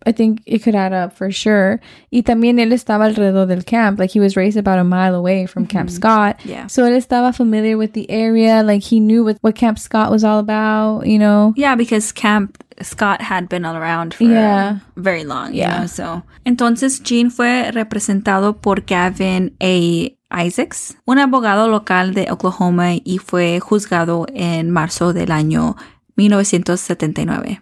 I 0.05 0.11
think 0.11 0.41
it 0.45 0.63
could 0.63 0.73
add 0.73 0.93
up 0.93 1.13
for 1.13 1.31
sure. 1.31 1.79
Y 2.11 2.23
también 2.23 2.59
él 2.59 2.73
estaba 2.73 3.05
alrededor 3.05 3.47
del 3.47 3.61
camp. 3.63 3.99
Like 3.99 4.09
he 4.09 4.19
was 4.19 4.35
raised 4.35 4.57
about 4.57 4.79
a 4.79 4.83
mile 4.83 5.13
away 5.13 5.45
from 5.45 5.67
Camp 5.67 5.89
Scott. 5.91 6.39
Yeah. 6.43 6.67
So 6.67 6.83
él 6.83 6.97
estaba 6.97 7.35
familiar 7.35 7.77
with 7.77 7.93
the 7.93 8.09
area. 8.09 8.63
Like 8.63 8.81
he 8.81 8.99
knew 8.99 9.23
what, 9.23 9.37
what 9.41 9.55
Camp 9.55 9.77
Scott 9.77 10.09
was 10.09 10.23
all 10.23 10.39
about, 10.39 11.05
you 11.05 11.19
know? 11.19 11.53
Yeah, 11.55 11.75
because 11.75 12.11
Camp 12.11 12.57
Scott 12.83 13.21
had 13.21 13.47
been 13.49 13.65
around 13.65 14.13
for 14.13 14.23
Yeah. 14.25 14.79
very 14.95 15.23
long, 15.23 15.53
Yeah. 15.53 15.73
you 15.75 15.81
know, 15.81 15.87
so. 15.87 16.23
Entonces, 16.45 17.01
Gene 17.03 17.29
fue 17.29 17.71
representado 17.71 18.61
por 18.61 18.81
Garvin 18.85 19.55
A. 19.61 20.15
Isaacs, 20.33 20.95
un 21.05 21.17
abogado 21.19 21.67
local 21.69 22.13
de 22.13 22.27
Oklahoma 22.31 22.93
y 23.03 23.17
fue 23.17 23.59
juzgado 23.59 24.25
en 24.33 24.71
marzo 24.71 25.11
del 25.13 25.29
año 25.31 25.75
1979. 26.15 27.61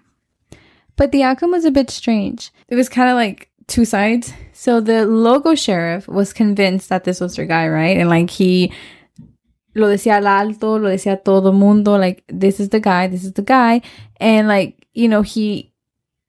But 0.96 1.12
the 1.12 1.24
outcome 1.24 1.52
was 1.52 1.66
a 1.66 1.72
bit 1.72 1.90
strange. 1.90 2.52
It 2.68 2.76
was 2.76 2.90
kind 2.90 3.10
of 3.10 3.16
like 3.16 3.50
two 3.68 3.86
sides. 3.86 4.34
So 4.54 4.82
the 4.82 5.06
local 5.06 5.56
sheriff 5.56 6.08
was 6.08 6.34
convinced 6.34 6.90
that 6.90 7.06
this 7.06 7.22
was 7.22 7.36
their 7.36 7.46
guy, 7.46 7.68
right? 7.68 7.98
And 7.98 8.10
like 8.10 8.30
he 8.30 8.72
lo 9.74 9.88
decía 9.88 10.18
al 10.18 10.28
alto, 10.28 10.78
lo 10.80 10.90
decía 10.90 11.24
todo 11.24 11.52
mundo, 11.52 11.98
like 11.98 12.24
this 12.28 12.60
is 12.60 12.70
the 12.70 12.80
guy, 12.80 13.08
this 13.08 13.24
is 13.24 13.34
the 13.34 13.44
guy. 13.44 13.82
And 14.20 14.48
like, 14.48 14.88
you 14.94 15.08
know, 15.08 15.22
he 15.22 15.72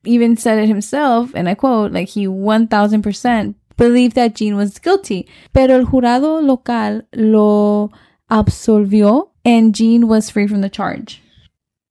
even 0.05 0.37
said 0.37 0.59
it 0.59 0.69
himself, 0.69 1.35
and 1.35 1.49
I 1.49 1.55
quote, 1.55 1.93
like 1.93 2.09
he 2.09 2.27
1000% 2.27 3.55
believed 3.77 4.15
that 4.15 4.35
Gene 4.35 4.57
was 4.57 4.79
guilty. 4.79 5.27
Pero 5.53 5.75
el 5.75 5.87
jurado 5.87 6.41
local 6.43 7.03
lo 7.15 7.91
absolvió 8.31 9.31
and 9.45 9.75
Gene 9.75 10.07
was 10.07 10.31
free 10.31 10.47
from 10.47 10.61
the 10.61 10.69
charge. 10.69 11.23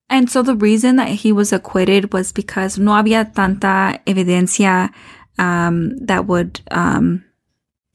And 0.10 0.30
so 0.30 0.42
the 0.42 0.56
reason 0.56 0.96
that 0.96 1.10
he 1.10 1.32
was 1.32 1.54
acquitted 1.54 2.14
was 2.14 2.32
because 2.32 2.80
no 2.80 2.92
había 2.94 3.32
tanta 3.34 4.00
evidencia 4.08 4.92
um, 5.38 5.98
that 5.98 6.26
would 6.26 6.62
um, 6.72 7.24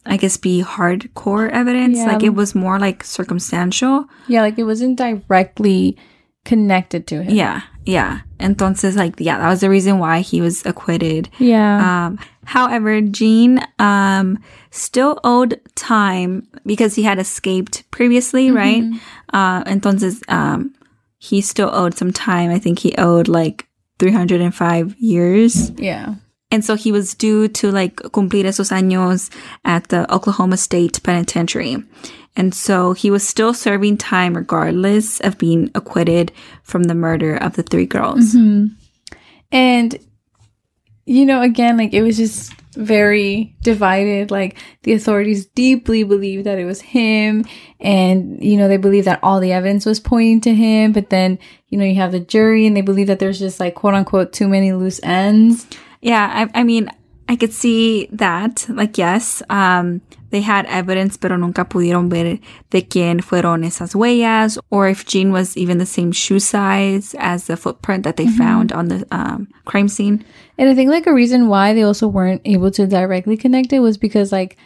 I 0.06 0.16
guess, 0.16 0.36
be 0.36 0.62
hardcore 0.62 1.50
evidence. 1.50 1.98
Yeah. 1.98 2.12
Like 2.12 2.22
it 2.22 2.34
was 2.34 2.54
more 2.54 2.78
like 2.78 3.04
circumstantial. 3.04 4.06
Yeah, 4.28 4.42
like 4.42 4.58
it 4.58 4.64
wasn't 4.64 4.96
directly 4.98 5.96
connected 6.44 7.06
to 7.08 7.22
him. 7.22 7.34
Yeah, 7.34 7.62
yeah. 7.86 8.20
Entonces, 8.38 8.96
like, 8.96 9.14
yeah, 9.18 9.38
that 9.38 9.48
was 9.48 9.60
the 9.60 9.70
reason 9.70 9.98
why 9.98 10.20
he 10.20 10.40
was 10.42 10.64
acquitted. 10.66 11.30
Yeah. 11.38 12.06
Um, 12.06 12.18
however, 12.44 13.00
Gene 13.00 13.60
um, 13.78 14.38
still 14.70 15.18
owed 15.24 15.60
time 15.74 16.46
because 16.66 16.94
he 16.94 17.02
had 17.04 17.18
escaped 17.18 17.90
previously, 17.90 18.50
right? 18.50 18.84
Uh, 19.32 19.64
entonces, 19.64 20.22
um, 20.28 20.74
he 21.18 21.40
still 21.40 21.70
owed 21.72 21.96
some 21.96 22.12
time. 22.12 22.50
I 22.50 22.58
think 22.58 22.80
he 22.80 22.94
owed 22.96 23.28
like 23.28 23.66
305 23.98 24.96
years. 24.98 25.70
yeah. 25.78 26.16
And 26.54 26.64
so 26.64 26.76
he 26.76 26.92
was 26.92 27.14
due 27.14 27.48
to 27.48 27.72
like 27.72 27.96
cumplir 27.96 28.44
esos 28.44 28.70
años 28.70 29.28
at 29.64 29.88
the 29.88 30.06
Oklahoma 30.14 30.56
State 30.56 31.02
Penitentiary. 31.02 31.82
And 32.36 32.54
so 32.54 32.92
he 32.92 33.10
was 33.10 33.26
still 33.26 33.52
serving 33.52 33.98
time 33.98 34.36
regardless 34.36 35.18
of 35.18 35.36
being 35.36 35.72
acquitted 35.74 36.30
from 36.62 36.84
the 36.84 36.94
murder 36.94 37.34
of 37.34 37.56
the 37.56 37.64
three 37.64 37.86
girls. 37.86 38.36
Mm-hmm. 38.36 38.66
And 39.50 39.98
you 41.06 41.26
know, 41.26 41.42
again, 41.42 41.76
like 41.76 41.92
it 41.92 42.02
was 42.02 42.16
just 42.16 42.52
very 42.76 43.56
divided. 43.62 44.30
Like 44.30 44.56
the 44.84 44.92
authorities 44.92 45.46
deeply 45.46 46.04
believed 46.04 46.46
that 46.46 46.60
it 46.60 46.66
was 46.66 46.80
him, 46.80 47.46
and 47.80 48.40
you 48.40 48.56
know, 48.56 48.68
they 48.68 48.76
believe 48.76 49.06
that 49.06 49.18
all 49.24 49.40
the 49.40 49.50
evidence 49.50 49.84
was 49.84 49.98
pointing 49.98 50.40
to 50.42 50.54
him. 50.54 50.92
But 50.92 51.10
then, 51.10 51.40
you 51.68 51.78
know, 51.78 51.84
you 51.84 51.96
have 51.96 52.12
the 52.12 52.20
jury, 52.20 52.64
and 52.64 52.76
they 52.76 52.80
believe 52.80 53.08
that 53.08 53.18
there's 53.18 53.40
just 53.40 53.58
like 53.58 53.74
quote 53.74 53.94
unquote 53.94 54.32
too 54.32 54.46
many 54.46 54.72
loose 54.72 55.00
ends. 55.02 55.66
Yeah, 56.04 56.48
I, 56.54 56.60
I 56.60 56.64
mean, 56.64 56.90
I 57.30 57.36
could 57.36 57.52
see 57.54 58.08
that. 58.12 58.66
Like, 58.68 58.98
yes, 58.98 59.42
um, 59.48 60.02
they 60.28 60.42
had 60.42 60.66
evidence, 60.66 61.16
pero 61.16 61.36
nunca 61.36 61.64
pudieron 61.64 62.10
ver 62.10 62.38
de 62.68 62.82
quién 62.82 63.22
fueron 63.22 63.64
esas 63.64 63.94
huellas, 63.94 64.58
or 64.70 64.86
if 64.86 65.06
Gene 65.06 65.32
was 65.32 65.56
even 65.56 65.78
the 65.78 65.86
same 65.86 66.12
shoe 66.12 66.40
size 66.40 67.14
as 67.18 67.46
the 67.46 67.56
footprint 67.56 68.04
that 68.04 68.18
they 68.18 68.26
found 68.26 68.70
on 68.70 68.88
the 68.88 69.06
um, 69.10 69.48
crime 69.64 69.88
scene. 69.88 70.22
And 70.58 70.68
I 70.68 70.74
think 70.74 70.90
like 70.90 71.06
a 71.06 71.14
reason 71.14 71.48
why 71.48 71.72
they 71.72 71.82
also 71.82 72.06
weren't 72.06 72.42
able 72.44 72.70
to 72.72 72.86
directly 72.86 73.38
connect 73.38 73.72
it 73.72 73.80
was 73.80 73.96
because 73.96 74.30
like, 74.30 74.58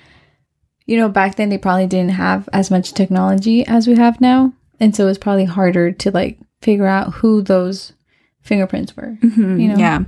you 0.87 0.97
know, 0.97 1.09
back 1.09 1.37
then 1.37 1.51
they 1.51 1.59
probably 1.59 1.87
didn't 1.87 2.19
have 2.19 2.49
as 2.53 2.69
much 2.69 2.95
technology 2.95 3.65
as 3.65 3.87
we 3.87 3.95
have 3.95 4.21
now. 4.21 4.53
And 4.81 4.97
so 4.97 5.07
it's 5.07 5.19
probably 5.19 5.45
harder 5.45 5.93
to 5.93 6.11
like 6.11 6.39
figure 6.63 6.89
out 6.89 7.13
who 7.15 7.43
those 7.43 7.93
fingerprints 8.43 8.97
were. 8.97 9.17
You 9.23 9.69
know? 9.69 9.77
Yeah. 9.77 10.05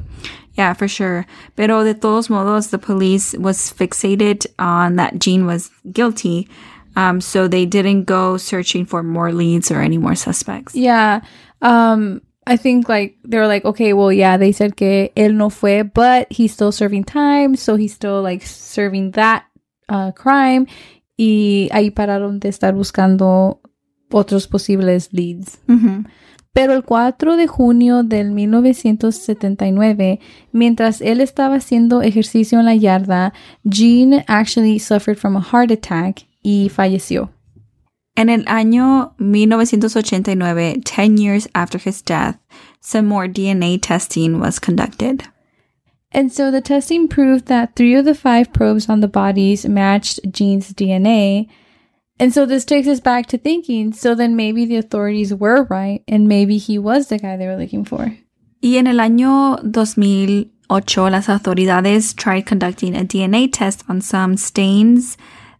Yeah, 0.54 0.72
for 0.74 0.88
sure. 0.88 1.26
Pero 1.56 1.84
de 1.84 1.94
todos 1.94 2.28
modos, 2.28 2.70
the 2.70 2.78
police 2.78 3.34
was 3.34 3.72
fixated 3.72 4.46
on 4.58 4.96
that 4.96 5.18
Gene 5.18 5.46
was 5.46 5.70
guilty. 5.92 6.48
Um, 6.96 7.20
so 7.20 7.46
they 7.46 7.66
didn't 7.66 8.04
go 8.04 8.36
searching 8.36 8.84
for 8.84 9.02
more 9.02 9.32
leads 9.32 9.70
or 9.70 9.80
any 9.80 9.96
more 9.96 10.16
suspects. 10.16 10.74
Yeah. 10.74 11.20
Um, 11.62 12.20
I 12.46 12.56
think 12.56 12.88
like 12.88 13.16
they 13.24 13.38
were 13.38 13.46
like, 13.46 13.64
okay, 13.64 13.92
well, 13.92 14.12
yeah, 14.12 14.36
they 14.36 14.50
said 14.52 14.76
que 14.76 15.10
él 15.16 15.32
no 15.34 15.50
fue, 15.50 15.84
but 15.84 16.26
he's 16.32 16.52
still 16.52 16.72
serving 16.72 17.04
time, 17.04 17.54
so 17.54 17.76
he's 17.76 17.94
still 17.94 18.22
like 18.22 18.42
serving 18.44 19.12
that 19.12 19.44
uh, 19.88 20.10
crime. 20.12 20.66
Y 21.16 21.68
ahí 21.70 21.90
pararon 21.94 22.40
de 22.40 22.48
estar 22.48 22.74
buscando 22.74 23.60
otros 24.10 24.48
posibles 24.48 25.12
leads. 25.12 25.58
Mhm. 25.68 26.06
Pero 26.52 26.74
el 26.74 26.82
4 26.82 27.36
de 27.36 27.46
junio 27.46 28.02
del 28.02 28.32
1979, 28.32 30.18
mientras 30.52 31.00
él 31.00 31.20
estaba 31.20 31.56
haciendo 31.56 32.02
ejercicio 32.02 32.58
en 32.58 32.66
la 32.66 32.74
yarda, 32.74 33.32
Jean 33.64 34.24
actually 34.26 34.78
suffered 34.78 35.16
from 35.16 35.36
a 35.36 35.40
heart 35.40 35.70
attack 35.70 36.26
y 36.42 36.68
falleció. 36.68 37.30
En 38.16 38.28
el 38.28 38.44
año 38.48 39.14
1989, 39.18 40.80
10 40.84 41.16
years 41.16 41.48
after 41.54 41.78
his 41.78 42.02
death, 42.02 42.36
some 42.80 43.06
more 43.06 43.28
DNA 43.28 43.78
testing 43.80 44.40
was 44.40 44.58
conducted. 44.58 45.22
And 46.12 46.32
so 46.32 46.50
the 46.50 46.60
testing 46.60 47.06
proved 47.06 47.46
that 47.46 47.76
three 47.76 47.94
of 47.94 48.04
the 48.04 48.16
five 48.16 48.52
probes 48.52 48.88
on 48.88 49.00
the 49.00 49.08
bodies 49.08 49.64
matched 49.64 50.18
Jean's 50.32 50.72
DNA. 50.72 51.48
And 52.20 52.32
so 52.34 52.44
this 52.46 52.64
takes 52.66 52.86
us 52.86 53.00
back 53.00 53.26
to 53.28 53.38
thinking, 53.38 53.92
so 53.94 54.14
then 54.14 54.36
maybe 54.36 54.66
the 54.66 54.76
authorities 54.76 55.32
were 55.34 55.64
right 55.70 56.02
and 56.06 56.28
maybe 56.28 56.58
he 56.58 56.78
was 56.78 57.08
the 57.08 57.18
guy 57.18 57.36
they 57.38 57.46
were 57.46 57.56
looking 57.56 57.84
for. 57.86 58.12
Y 58.62 58.76
en 58.76 58.86
el 58.86 58.98
año 59.00 59.56
2008, 59.72 60.50
las 61.10 61.28
autoridades 61.28 62.14
tried 62.14 62.44
conducting 62.44 62.94
a 62.94 63.04
DNA 63.04 63.48
test 63.50 63.82
on 63.88 64.02
some 64.02 64.36
stains 64.36 65.16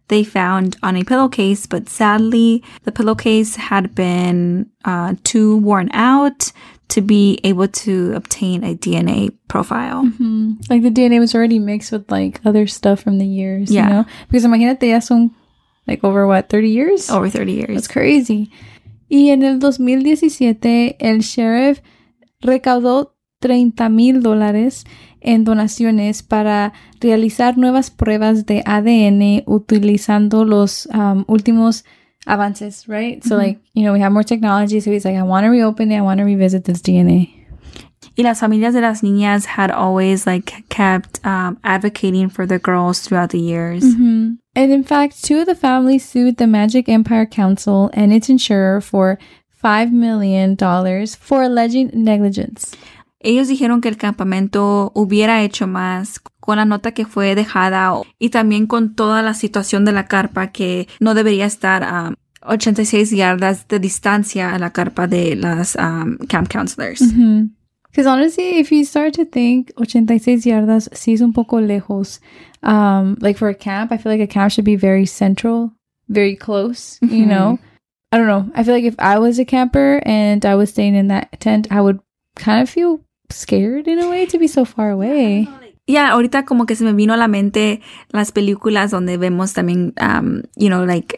they 0.07 0.23
found 0.25 0.75
on 0.83 0.97
a 0.97 1.03
pillowcase, 1.05 1.65
but 1.65 1.87
sadly, 1.87 2.61
the 2.83 2.91
pillowcase 2.91 3.55
had 3.55 3.95
been 3.95 4.69
uh, 4.83 5.15
too 5.23 5.55
worn 5.57 5.89
out 5.93 6.51
to 6.89 7.01
be 7.01 7.39
able 7.45 7.69
to 7.69 8.11
obtain 8.13 8.61
a 8.65 8.75
DNA 8.75 9.31
profile. 9.47 10.03
Like 10.69 10.81
the 10.83 10.91
DNA 10.91 11.19
was 11.19 11.33
already 11.33 11.59
mixed 11.59 11.93
with 11.93 12.11
like 12.11 12.41
other 12.45 12.67
stuff 12.67 12.99
from 13.01 13.19
the 13.19 13.25
years, 13.25 13.71
Yeah. 13.71 13.87
you 13.87 13.93
know? 13.93 14.05
Because 14.27 14.43
imagínate, 14.45 14.83
ya 14.89 14.99
son 14.99 15.31
like 15.87 16.03
over 16.03 16.25
what, 16.27 16.49
30 16.49 16.69
years? 16.69 17.09
Over 17.09 17.29
30 17.29 17.51
years. 17.51 17.73
That's 17.73 17.87
crazy. 17.87 18.51
Y 19.09 19.29
en 19.29 19.43
el 19.43 19.59
2017, 19.59 20.95
el 20.99 21.19
sheriff 21.19 21.81
recaudó 22.39 23.15
30 23.39 23.89
mil 23.89 24.21
dólares 24.21 24.85
en 25.19 25.43
donaciones 25.43 26.23
para 26.23 26.73
realizar 26.99 27.57
nuevas 27.57 27.91
pruebas 27.91 28.45
de 28.45 28.63
ADN 28.65 29.43
utilizando 29.45 30.45
los 30.45 30.87
um, 30.93 31.25
últimos 31.27 31.85
avances, 32.25 32.87
right? 32.87 33.23
So, 33.23 33.35
like, 33.35 33.59
you 33.73 33.83
know, 33.83 33.93
we 33.93 33.99
have 33.99 34.11
more 34.11 34.23
technology. 34.23 34.79
So 34.79 34.91
he's 34.91 35.05
like, 35.05 35.15
I 35.15 35.23
want 35.23 35.45
to 35.45 35.49
reopen 35.49 35.91
it. 35.91 35.97
I 35.97 36.01
want 36.01 36.19
to 36.19 36.23
revisit 36.23 36.65
this 36.65 36.81
DNA. 36.81 37.40
Y 38.15 38.23
las 38.23 38.39
familias 38.39 38.73
de 38.73 38.81
las 38.81 39.01
niñas 39.03 39.45
had 39.45 39.71
always 39.71 40.25
like 40.25 40.63
kept 40.69 41.19
um, 41.25 41.57
advocating 41.63 42.29
for 42.29 42.45
the 42.45 42.59
girls 42.59 42.99
throughout 42.99 43.29
the 43.29 43.39
years. 43.39 43.83
And 44.53 44.71
in 44.71 44.83
fact, 44.83 45.23
two 45.23 45.39
of 45.39 45.45
the 45.45 45.55
families 45.55 46.03
sued 46.03 46.37
the 46.37 46.47
Magic 46.47 46.89
Empire 46.89 47.25
Council 47.25 47.89
and 47.93 48.11
its 48.11 48.29
insurer 48.29 48.81
for 48.81 49.17
$5 49.63 49.91
million 49.91 50.57
for 50.57 51.43
alleging 51.43 51.89
negligence. 51.93 52.75
Ellos 53.23 53.47
dijeron 53.47 53.81
que 53.81 53.89
el 53.89 53.97
campamento 53.97 54.91
hubiera 54.95 55.43
hecho 55.43 55.67
más 55.67 56.19
con 56.39 56.57
la 56.57 56.65
nota 56.65 56.91
que 56.91 57.05
fue 57.05 57.35
dejada 57.35 57.93
y 58.17 58.29
también 58.29 58.65
con 58.65 58.95
toda 58.95 59.21
la 59.21 59.35
situación 59.35 59.85
de 59.85 59.91
la 59.91 60.07
carpa 60.07 60.47
que 60.47 60.87
no 60.99 61.13
debería 61.13 61.45
estar 61.45 61.83
a 61.83 62.15
86 62.41 63.11
yardas 63.11 63.67
de 63.67 63.79
distancia 63.79 64.53
a 64.53 64.59
la 64.59 64.71
carpa 64.71 65.05
de 65.05 65.35
las 65.35 65.75
um, 65.75 66.17
camp 66.27 66.49
counselors. 66.49 67.01
Because 67.91 68.07
honestly, 68.07 68.57
if 68.59 68.71
you 68.71 68.85
start 68.85 69.13
to 69.15 69.25
think 69.25 69.71
86 69.77 70.45
yardas, 70.45 70.89
sí 70.93 71.13
es 71.13 71.21
un 71.21 71.33
poco 71.33 71.57
lejos. 71.59 72.19
Um, 72.63 73.17
like 73.19 73.37
for 73.37 73.49
a 73.49 73.55
camp, 73.55 73.91
I 73.91 73.97
feel 73.97 74.11
like 74.11 74.21
a 74.21 74.27
camp 74.27 74.51
should 74.51 74.65
be 74.65 74.75
very 74.77 75.05
central, 75.05 75.71
very 76.07 76.35
close, 76.35 76.99
you 77.01 77.25
Mhm. 77.25 77.27
know? 77.27 77.59
I 78.13 78.17
don't 78.17 78.27
know. 78.27 78.49
I 78.55 78.63
feel 78.63 78.73
like 78.73 78.85
if 78.85 78.95
I 78.99 79.19
was 79.19 79.39
a 79.39 79.45
camper 79.45 80.01
and 80.05 80.45
I 80.45 80.55
was 80.55 80.69
staying 80.69 80.95
in 80.95 81.07
that 81.09 81.39
tent, 81.39 81.67
I 81.71 81.81
would 81.81 81.99
kind 82.35 82.61
of 82.61 82.69
feel 82.69 83.01
scared 83.29 83.87
in 83.87 83.99
a 83.99 84.09
way 84.09 84.25
to 84.25 84.37
be 84.37 84.47
so 84.47 84.63
far 84.65 84.89
away. 84.91 85.47
Yeah, 85.87 86.11
ahorita 86.11 86.45
como 86.45 86.65
que 86.65 86.75
se 86.75 86.83
me 86.85 86.93
vino 86.93 87.13
a 87.13 87.17
la 87.17 87.27
mente 87.27 87.81
las 88.13 88.31
películas 88.31 88.91
donde 88.91 89.17
vemos 89.17 89.53
también, 89.53 89.93
um, 89.99 90.43
you 90.55 90.69
know, 90.69 90.83
like 90.85 91.17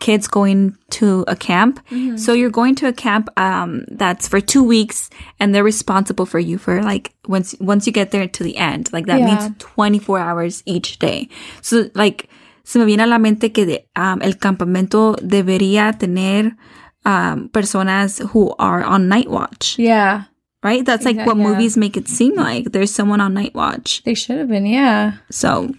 kids 0.00 0.26
going 0.28 0.76
to 0.90 1.24
a 1.28 1.36
camp. 1.36 1.80
So 2.16 2.32
you're 2.32 2.50
going 2.50 2.74
to 2.76 2.88
a 2.88 2.92
camp 2.92 3.28
um, 3.38 3.84
that's 3.90 4.28
for 4.28 4.40
two 4.40 4.62
weeks, 4.62 5.10
and 5.40 5.54
they're 5.54 5.64
responsible 5.64 6.26
for 6.26 6.38
you 6.38 6.58
for 6.58 6.82
like 6.82 7.12
once 7.28 7.54
once 7.60 7.86
you 7.86 7.92
get 7.92 8.10
there 8.10 8.26
to 8.28 8.42
the 8.44 8.56
end. 8.56 8.92
Like 8.92 9.06
that 9.06 9.20
Yeah. 9.20 9.26
means 9.26 9.50
24 9.58 10.18
hours 10.18 10.62
each 10.66 10.98
day. 10.98 11.28
So 11.62 11.90
like 11.94 12.28
se 12.64 12.78
me 12.78 12.86
viene 12.86 13.00
a 13.00 13.06
la 13.06 13.18
mente 13.18 13.52
que 13.52 13.66
de, 13.66 13.86
um, 13.96 14.22
el 14.22 14.34
campamento 14.34 15.16
debería 15.20 15.92
tener 15.98 16.56
um, 17.04 17.48
personas 17.50 18.20
who 18.30 18.54
are 18.58 18.82
on 18.82 19.08
night 19.08 19.28
watch, 19.28 19.78
Yeah, 19.78 20.24
right? 20.62 20.82
That's 20.84 21.04
like 21.04 21.16
Exact- 21.16 21.26
what 21.28 21.36
yeah. 21.36 21.48
movies 21.48 21.76
make 21.76 21.96
it 21.98 22.08
seem 22.08 22.34
like. 22.34 22.72
There's 22.72 22.90
someone 22.90 23.20
on 23.20 23.34
night 23.34 23.54
watch. 23.54 24.02
they 24.04 24.14
should 24.14 24.38
have 24.38 24.48
been. 24.48 24.64
Yeah. 24.64 25.12
So, 25.30 25.74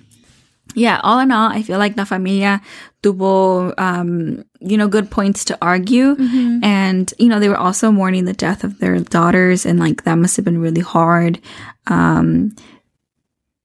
yeah, 0.76 1.00
all 1.04 1.20
in 1.20 1.32
all, 1.32 1.50
I 1.50 1.64
feel 1.64 1.80
like 1.80 1.98
La 1.98 2.04
Familia 2.06 2.62
tuvo, 3.02 3.74
um, 3.78 4.44
you 4.60 4.78
know, 4.78 4.88
good 4.88 5.10
points 5.10 5.46
to 5.46 5.58
argue. 5.62 6.16
And, 6.64 7.14
you 7.18 7.30
know, 7.30 7.40
they 7.40 7.50
were 7.50 7.58
also 7.58 7.92
mourning 7.92 8.26
the 8.26 8.34
death 8.34 8.64
of 8.64 8.80
their 8.80 9.00
daughters, 9.00 9.66
and 9.66 9.80
like 9.80 10.04
that 10.04 10.16
must 10.16 10.36
have 10.36 10.46
been 10.46 10.60
really 10.60 10.82
hard. 10.82 11.40
Um, 11.88 12.56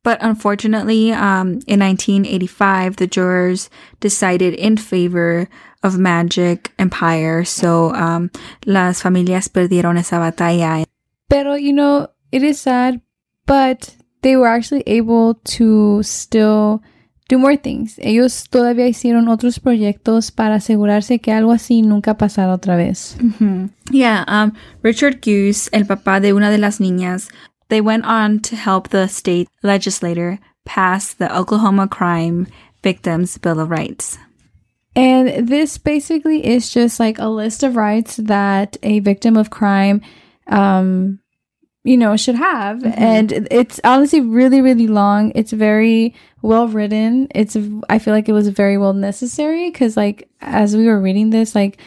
but 0.03 0.19
unfortunately, 0.23 1.13
um, 1.13 1.61
in 1.67 1.81
1985, 1.81 2.97
the 2.97 3.07
jurors 3.07 3.69
decided 4.01 4.55
in 4.55 4.77
favor 4.77 5.49
of 5.83 5.99
Magic 5.99 6.73
Empire. 6.79 7.45
So, 7.45 7.95
um, 7.95 8.31
las 8.65 9.03
familias 9.03 9.49
perdieron 9.49 9.99
esa 9.99 10.17
batalla. 10.17 10.85
Pero, 11.29 11.55
you 11.55 11.73
know, 11.73 12.09
it 12.33 12.43
is 12.43 12.61
sad, 12.61 13.01
but 13.47 13.95
they 14.23 14.37
were 14.37 14.49
actually 14.49 14.85
able 14.87 15.35
to 15.45 16.03
still 16.03 16.83
do 17.31 17.39
more 17.39 17.57
things. 17.57 17.99
Ellos 17.99 18.49
todavía 18.51 18.89
hicieron 18.89 19.29
otros 19.29 19.61
proyectos 19.61 20.33
para 20.33 20.57
asegurarse 20.57 21.21
que 21.21 21.33
algo 21.33 21.53
así 21.53 21.81
nunca 21.83 22.19
pasara 22.19 22.53
otra 22.53 22.77
vez. 22.77 23.17
Yeah, 23.91 24.25
um, 24.29 24.53
Richard 24.83 25.21
Guse, 25.21 25.69
el 25.73 25.85
papá 25.85 26.21
de 26.21 26.33
una 26.33 26.51
de 26.51 26.59
las 26.59 26.81
niñas, 26.81 27.29
they 27.69 27.81
went 27.81 28.05
on 28.05 28.41
to 28.41 28.57
help 28.57 28.89
the 28.89 29.09
state 29.09 29.49
legislator 29.63 30.39
pass 30.65 31.15
the 31.15 31.35
Oklahoma 31.35 31.89
Crime 31.89 32.47
Victims 32.83 33.39
Bill 33.39 33.61
of 33.61 33.71
Rights. 33.71 34.19
And 34.97 35.49
this 35.49 35.79
basically 35.79 36.45
is 36.45 36.69
just 36.69 36.99
like 36.99 37.19
a 37.19 37.29
list 37.29 37.63
of 37.63 37.77
rights 37.77 38.17
that 38.17 38.77
a 38.83 38.99
victim 39.01 39.37
of 39.37 39.51
crime, 39.51 40.03
um, 40.49 41.21
you 41.83 41.97
know, 41.97 42.17
should 42.17 42.35
have. 42.35 42.85
And 42.85 43.49
it's 43.51 43.81
honestly 43.85 44.21
really, 44.21 44.61
really 44.61 44.87
long. 44.87 45.33
It's 45.35 45.53
very 45.53 46.15
well 46.43 46.69
written. 46.69 47.29
It's, 47.35 47.57
I 47.89 47.99
feel 47.99 48.13
like 48.13 48.29
it 48.29 48.33
was 48.33 48.49
very 48.49 48.77
well 48.77 48.93
necessary 48.93 49.71
because, 49.71 49.97
like, 49.97 50.29
as 50.41 50.77
we 50.77 50.87
were 50.87 51.01
reading 51.01 51.31
this, 51.31 51.55
like, 51.55 51.79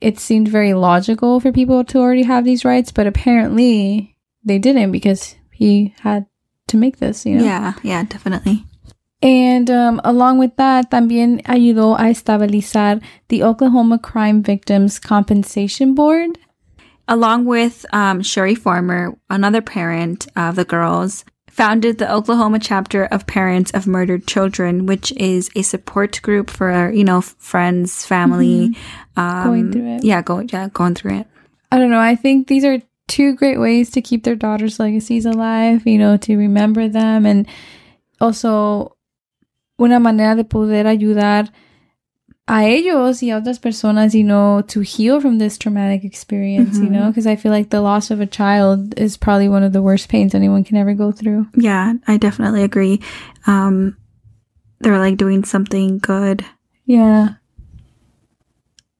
it 0.00 0.18
seemed 0.18 0.48
very 0.48 0.72
logical 0.72 1.40
for 1.40 1.52
people 1.52 1.84
to 1.84 1.98
already 1.98 2.22
have 2.22 2.44
these 2.44 2.64
rights, 2.64 2.92
but 2.92 3.06
apparently 3.06 4.16
they 4.44 4.58
didn't 4.58 4.92
because 4.92 5.34
he 5.52 5.94
had 6.00 6.26
to 6.68 6.76
make 6.76 6.98
this, 6.98 7.26
you 7.26 7.36
know? 7.36 7.44
Yeah, 7.44 7.74
yeah, 7.82 8.04
definitely. 8.04 8.64
And 9.22 9.70
um, 9.70 10.00
along 10.02 10.38
with 10.38 10.56
that, 10.56 10.90
también 10.90 11.42
ayudó 11.42 11.94
a 11.98 12.04
estabilizar 12.04 13.02
the 13.28 13.42
Oklahoma 13.42 13.98
Crime 13.98 14.42
Victims 14.42 14.98
Compensation 14.98 15.94
Board. 15.94 16.38
Along 17.10 17.44
with 17.44 17.84
um, 17.92 18.22
Sherry 18.22 18.54
Farmer, 18.54 19.18
another 19.28 19.60
parent 19.60 20.28
of 20.36 20.54
the 20.54 20.64
girls, 20.64 21.24
founded 21.48 21.98
the 21.98 22.10
Oklahoma 22.10 22.60
chapter 22.60 23.04
of 23.06 23.26
Parents 23.26 23.72
of 23.72 23.88
Murdered 23.88 24.28
Children, 24.28 24.86
which 24.86 25.10
is 25.16 25.50
a 25.56 25.62
support 25.62 26.22
group 26.22 26.48
for 26.48 26.92
you 26.92 27.02
know 27.02 27.20
friends, 27.20 28.06
family, 28.06 28.76
um, 29.16 29.44
Going 29.44 29.72
through 29.72 29.96
it. 29.96 30.04
Yeah, 30.04 30.22
going 30.22 30.48
yeah, 30.52 30.68
going 30.72 30.94
through 30.94 31.18
it. 31.18 31.26
I 31.72 31.78
don't 31.78 31.90
know. 31.90 31.98
I 31.98 32.14
think 32.14 32.46
these 32.46 32.64
are 32.64 32.80
two 33.08 33.34
great 33.34 33.58
ways 33.58 33.90
to 33.90 34.00
keep 34.00 34.22
their 34.22 34.36
daughters' 34.36 34.78
legacies 34.78 35.26
alive, 35.26 35.84
you 35.88 35.98
know, 35.98 36.16
to 36.18 36.36
remember 36.36 36.88
them 36.88 37.26
and 37.26 37.48
also 38.20 38.96
una 39.80 39.98
manera 39.98 40.36
de 40.36 40.44
poder 40.44 40.84
ayudar 40.84 41.50
a 42.52 42.64
ellos 42.66 43.22
y 43.22 43.30
a 43.30 43.36
otras 43.36 43.58
personas, 43.60 44.12
you 44.12 44.24
know, 44.24 44.62
to 44.66 44.80
heal 44.80 45.20
from 45.20 45.38
this 45.38 45.56
traumatic 45.56 46.02
experience, 46.04 46.78
you 46.78 46.88
Mhm. 46.88 46.92
know, 46.92 47.06
because 47.08 47.26
I 47.26 47.36
feel 47.36 47.52
like 47.52 47.70
the 47.70 47.80
loss 47.80 48.10
of 48.10 48.20
a 48.20 48.26
child 48.26 48.92
is 48.98 49.16
probably 49.16 49.48
one 49.48 49.62
of 49.62 49.72
the 49.72 49.80
worst 49.82 50.08
pains 50.08 50.34
anyone 50.34 50.64
can 50.64 50.76
ever 50.76 50.92
go 50.94 51.12
through. 51.12 51.46
Yeah, 51.54 51.94
I 52.08 52.16
definitely 52.16 52.64
agree. 52.64 53.00
Um, 53.46 53.96
they're 54.80 54.98
like 54.98 55.16
doing 55.16 55.44
something 55.44 55.98
good. 55.98 56.44
Yeah. 56.86 57.34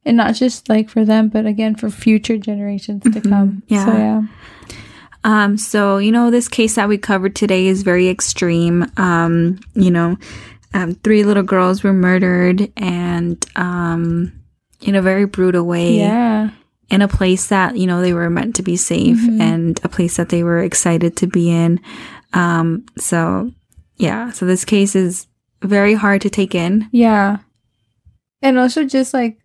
And 0.04 0.16
not 0.16 0.34
just 0.34 0.68
like 0.68 0.88
for 0.88 1.04
them, 1.04 1.28
but 1.28 1.44
again 1.46 1.74
for 1.74 1.90
future 1.90 2.38
generations 2.38 3.02
to 3.02 3.20
Mhm. 3.20 3.28
come. 3.30 3.62
Yeah. 3.68 3.84
So 3.84 3.92
yeah. 3.96 4.22
Um, 5.22 5.58
so 5.58 5.98
you 5.98 6.12
know, 6.12 6.30
this 6.30 6.48
case 6.48 6.76
that 6.76 6.88
we 6.88 6.96
covered 6.98 7.34
today 7.34 7.66
is 7.66 7.82
very 7.82 8.08
extreme. 8.08 8.86
Um, 8.96 9.58
you 9.74 9.90
know, 9.90 10.16
um, 10.74 10.94
three 10.94 11.24
little 11.24 11.42
girls 11.42 11.82
were 11.82 11.92
murdered 11.92 12.70
and 12.76 13.44
um, 13.56 14.32
in 14.80 14.94
a 14.94 15.02
very 15.02 15.24
brutal 15.26 15.64
way. 15.64 15.96
Yeah. 15.98 16.50
in 16.90 17.02
a 17.02 17.08
place 17.08 17.46
that 17.48 17.76
you 17.76 17.86
know 17.86 18.00
they 18.02 18.12
were 18.12 18.28
meant 18.30 18.56
to 18.56 18.62
be 18.64 18.74
safe 18.76 19.16
Mhm. 19.18 19.40
and 19.40 19.80
a 19.84 19.88
place 19.88 20.16
that 20.16 20.28
they 20.30 20.42
were 20.42 20.58
excited 20.58 21.14
to 21.18 21.26
be 21.28 21.46
in 21.48 21.78
um 22.34 22.82
so 22.98 23.52
yeah 23.96 24.32
so 24.32 24.44
this 24.44 24.64
case 24.64 24.96
is 24.96 25.28
very 25.62 25.94
hard 25.94 26.20
to 26.22 26.30
take 26.30 26.52
in 26.54 26.88
Yeah. 26.90 27.38
And 28.42 28.58
also 28.58 28.82
just 28.84 29.14
like 29.14 29.38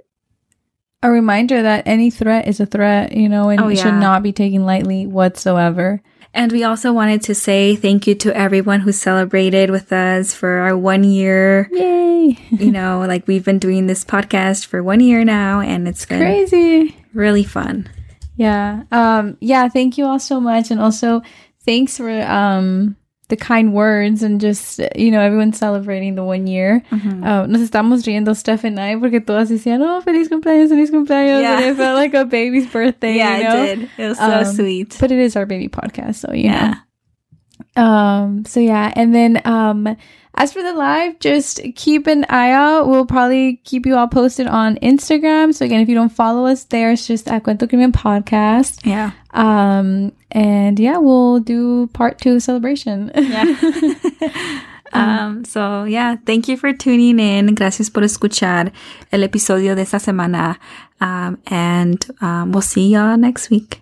a 1.04 1.12
reminder 1.12 1.62
that 1.62 1.86
any 1.86 2.10
threat 2.10 2.48
is 2.48 2.60
a 2.60 2.66
threat, 2.66 3.12
you 3.14 3.30
know, 3.30 3.50
and 3.50 3.62
Oh, 3.62 3.68
it 3.70 3.78
should 3.78 3.94
not 4.00 4.24
be 4.24 4.32
taken 4.34 4.66
lightly 4.66 5.06
whatsoever. 5.06 6.02
And 6.36 6.52
we 6.52 6.64
also 6.64 6.92
wanted 6.94 7.22
to 7.24 7.34
say 7.34 7.76
thank 7.76 8.06
you 8.06 8.14
to 8.16 8.36
everyone 8.36 8.82
who 8.82 8.92
celebrated 8.92 9.72
with 9.72 9.92
us 9.92 10.34
for 10.34 10.50
our 10.60 10.78
one 10.78 11.04
year 11.04 11.70
Yay. 11.72 12.38
you 12.52 12.72
know 12.72 13.04
like 13.08 13.26
we've 13.28 13.46
been 13.46 13.58
doing 13.60 13.88
this 13.88 14.04
podcast 14.04 14.66
for 14.68 14.84
one 14.84 15.00
year 15.00 15.24
now 15.24 15.62
and 15.62 15.88
it's 15.88 16.06
been 16.06 16.20
Crazy. 16.20 16.96
really 17.14 17.44
fun 17.44 17.90
Yeah. 18.38 18.84
Um 18.92 19.38
yeah, 19.40 19.70
thank 19.70 19.98
you 19.98 20.06
all 20.06 20.20
so 20.20 20.40
much 20.42 20.70
and 20.72 20.80
also 20.82 21.22
thanks 21.66 21.96
for 21.98 22.12
um 22.22 22.98
the 23.28 23.36
kind 23.36 23.74
words 23.74 24.22
and 24.24 24.40
just 24.40 24.80
you 24.96 25.10
know 25.12 25.20
everyone 25.20 25.52
celebrating 25.54 26.16
the 26.16 26.24
one 26.24 26.46
year. 26.48 26.84
Uh, 26.92 27.46
nos 27.48 27.62
estamos 27.62 28.06
riendo 28.06 28.36
Steph 28.36 28.64
and 28.64 28.80
I 28.80 28.96
porque 28.96 29.20
todas 29.26 29.50
decían, 29.50 29.82
"Oh, 29.82 30.02
feliz 30.02 30.30
cumpleaños, 30.30 30.70
feliz 30.70 30.92
cumpleaños." 30.92 31.42
Yeah. 31.42 31.58
And 31.58 31.66
it 31.66 31.76
felt 31.76 31.96
like 31.96 32.14
a 32.14 32.26
baby's 32.26 32.68
birthday, 32.68 33.16
yeah 33.18 33.38
you 33.38 33.44
know? 33.44 33.64
it 33.64 33.76
did 33.78 33.90
it 33.98 34.08
was 34.10 34.18
so 34.18 34.40
Um, 34.40 34.46
sweet 34.46 34.96
But 35.00 35.12
it 35.12 35.20
is 35.20 35.36
our 35.36 35.46
baby 35.46 35.68
podcast, 35.70 36.16
so 36.16 36.34
you 36.34 36.50
know. 36.50 36.56
yeah 36.56 36.76
Um, 37.78 38.46
so 38.46 38.60
yeah, 38.60 38.94
and 38.96 39.14
then 39.14 39.42
um 39.46 39.96
as 40.36 40.54
for 40.54 40.62
the 40.62 40.74
live, 40.74 41.20
just 41.20 41.62
keep 41.76 42.08
an 42.08 42.26
eye 42.30 42.52
out. 42.52 42.88
We'll 42.88 43.06
probably 43.06 43.58
keep 43.64 43.86
you 43.86 43.96
all 43.96 44.08
posted 44.08 44.48
on 44.48 44.76
Instagram. 44.78 45.54
So 45.54 45.66
again, 45.66 45.82
if 45.82 45.90
you 45.90 45.96
don't 45.96 46.10
follow 46.10 46.46
us 46.46 46.66
there, 46.66 46.92
it's 46.92 47.08
just 47.08 47.28
at 47.28 47.44
Cuento 47.44 47.68
Crimen 47.68 47.92
Podcast. 47.92 48.86
yeah 48.86 49.12
Um 49.32 50.12
and 50.32 50.80
yeah, 50.80 50.98
we'll 50.98 51.40
do 51.40 51.88
part 51.94 52.20
two 52.20 52.40
celebration. 52.40 53.12
Yeah. 53.16 54.62
Um, 54.94 55.44
so 55.44 55.84
yeah, 55.84 56.16
thank 56.26 56.48
you 56.48 56.56
for 56.56 56.72
tuning 56.72 57.20
in. 57.20 57.54
Gracias 57.54 57.90
por 57.90 58.04
escuchar 58.04 58.72
el 59.12 59.24
episodio 59.24 59.76
de 59.76 59.82
esta 59.82 59.98
semana. 60.00 60.58
Um, 61.02 61.38
and 61.48 62.06
um, 62.22 62.54
we'll 62.54 62.62
see 62.62 62.94
y'all 62.94 63.18
next 63.18 63.50
week. 63.50 63.82